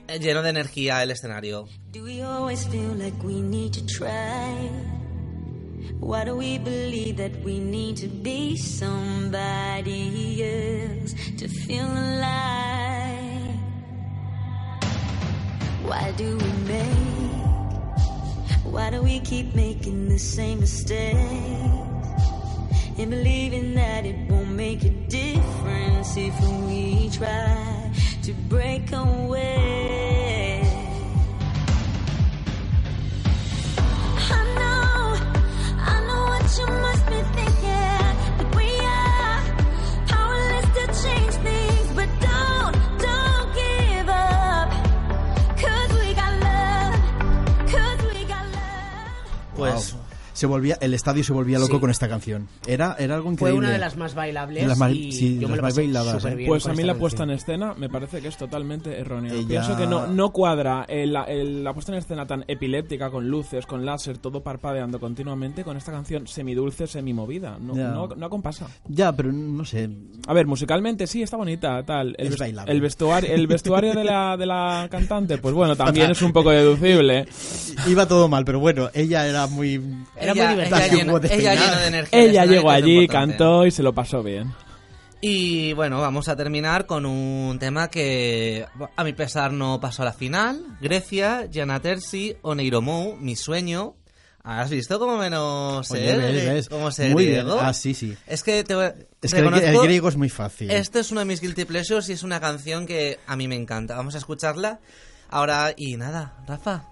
[0.08, 1.68] lleno de energía el escenario.
[1.92, 4.70] Do we always feel like we need to try?
[6.00, 13.54] Why do we believe that we need to be somebody else to feel alive?
[15.84, 17.32] Why do we make?
[18.64, 21.18] Why do we keep making the same mistakes?
[22.98, 26.34] And believing that it won't make a difference if
[26.66, 27.92] we try
[28.22, 29.61] to break away.
[50.42, 51.80] Se volvía, el estadio se volvía loco Sí.
[51.80, 52.48] con esta canción.
[52.66, 53.58] Era, era algo Fue increíble.
[53.58, 56.34] una de las más bailables las más- y sí, yo las más bailadas, ¿eh?
[56.34, 59.32] bien Pues a mí la puesta en escena me parece que es totalmente errónea.
[59.32, 63.28] Ella- Pienso que no, no cuadra el- el- la puesta en escena tan epiléptica, con
[63.28, 67.56] luces, con láser, todo parpadeando continuamente, con esta canción semidulce, semimovida.
[67.60, 67.88] No, Ya.
[67.90, 68.66] no, no acompasa.
[68.88, 69.88] Ya, pero no sé.
[70.26, 72.14] A ver, musicalmente sí, está bonita, tal.
[72.18, 72.72] El, Es ves- bailable.
[72.72, 76.50] el vestuario, el vestuario de, la, de la cantante, pues bueno, también es un poco
[76.50, 77.26] deducible.
[77.88, 79.80] Iba todo mal, pero bueno, ella era muy.
[80.16, 80.76] Era Ella- muy divertida.
[80.78, 81.66] ella Así llena- como ella despeinada.
[81.66, 82.18] llena de energía.
[82.18, 84.52] en el Ella llegó allí, cantó y se lo pasó bien.
[85.20, 88.66] Y bueno, vamos a terminar con un tema que
[88.96, 90.60] a mi pesar no pasó a la final.
[90.80, 93.94] Grecia, Gianna Terzi, Oneiromou, Mi Sueño.
[94.44, 96.68] ¿Has visto cómo menos Oye, ves, ves.
[96.68, 97.44] cómo sé Muy bien.
[97.44, 97.60] griego?
[97.60, 98.16] Ah, sí, sí.
[98.26, 98.74] Es que te
[99.22, 100.68] Es que el griego es muy fácil.
[100.72, 103.54] Este es uno de mis guilty pleasures y es una canción que a mí me
[103.54, 103.94] encanta.
[103.94, 104.80] Vamos a escucharla
[105.30, 106.88] ahora y nada, Rafa.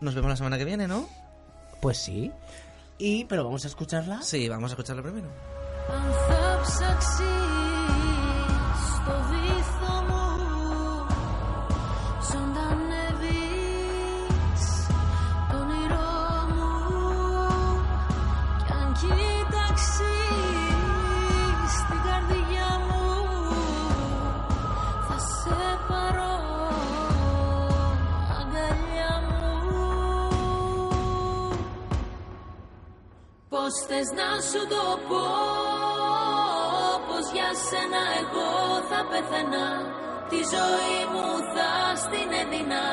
[0.00, 1.06] Nos vemos la semana que viene, ¿no?
[1.84, 2.32] Pues sí.
[2.96, 4.22] Y, pero vamos a escucharla.
[4.22, 5.28] Sí, vamos a escucharla primero.
[33.48, 35.24] Πώς θες να σου το πω
[37.08, 38.50] Πως για σένα εγώ
[38.90, 39.68] θα πεθαίνα
[40.30, 41.70] Τη ζωή μου θα
[42.04, 42.84] στην έδινα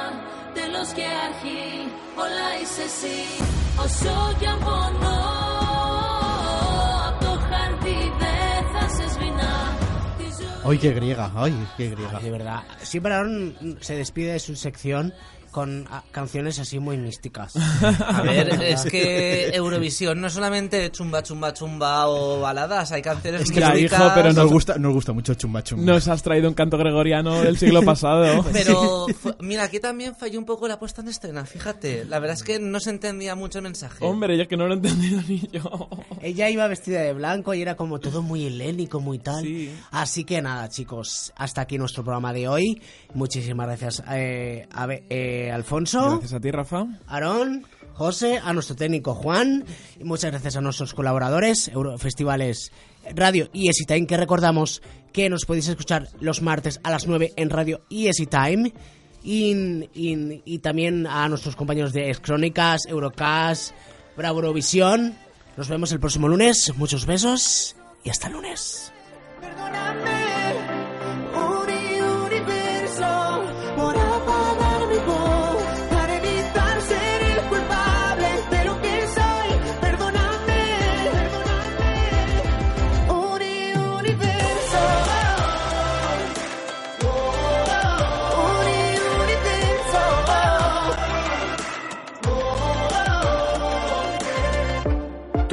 [0.58, 1.66] Τέλος και αρχή
[2.24, 3.20] όλα είσαι εσύ
[3.84, 5.22] Όσο κι αν πονώ
[7.08, 9.54] Απ' το χαρτί δεν θα σε σβηνά
[10.18, 12.18] Τη ζωή Ay, qué griega, ay, qué griega.
[12.26, 12.60] De verdad.
[12.92, 13.36] Siempre Aaron
[13.88, 15.04] se despide de su sección
[15.52, 17.54] con ah, canciones así muy místicas.
[18.08, 23.52] A ver, es que Eurovisión no solamente chumba, chumba, chumba o baladas, hay canciones Es
[23.52, 24.00] que místicas.
[24.00, 25.84] hijo, pero nos, gusta, nos gusta mucho chumba chumba.
[25.86, 28.44] Nos has traído un canto gregoriano del siglo pasado.
[28.52, 32.06] Pero fu- mira, aquí también falló un poco la puesta en escena, fíjate.
[32.06, 34.04] La verdad es que no se entendía mucho el mensaje.
[34.06, 35.90] Hombre, ya que no lo he entendido ni yo.
[36.22, 39.44] Ella iba vestida de blanco y era como todo muy helénico, muy tal.
[39.44, 39.74] Sí.
[39.92, 42.82] Así que nada, chicos, hasta aquí nuestro programa de hoy.
[43.14, 46.86] Muchísimas gracias, eh, a ver, eh, Alfonso, Gracias a ti, Rafa.
[47.08, 49.64] Aarón, José, a nuestro técnico Juan,
[50.00, 52.72] y muchas gracias a nuestros colaboradores, Eurofestivales
[53.16, 54.82] Radio y Easy Time, que recordamos
[55.14, 58.74] que nos podéis escuchar los martes a las 9 en Radio y Easy Time.
[59.24, 59.52] Y,
[59.94, 63.72] y- y también a nuestros compañeros de Excrónicas, Eurocast,
[64.18, 65.16] Bravo Eurovisión.
[65.58, 66.74] Nos vemos el próximo lunes.
[66.76, 68.92] Muchos besos y hasta el lunes.
[69.42, 70.21] un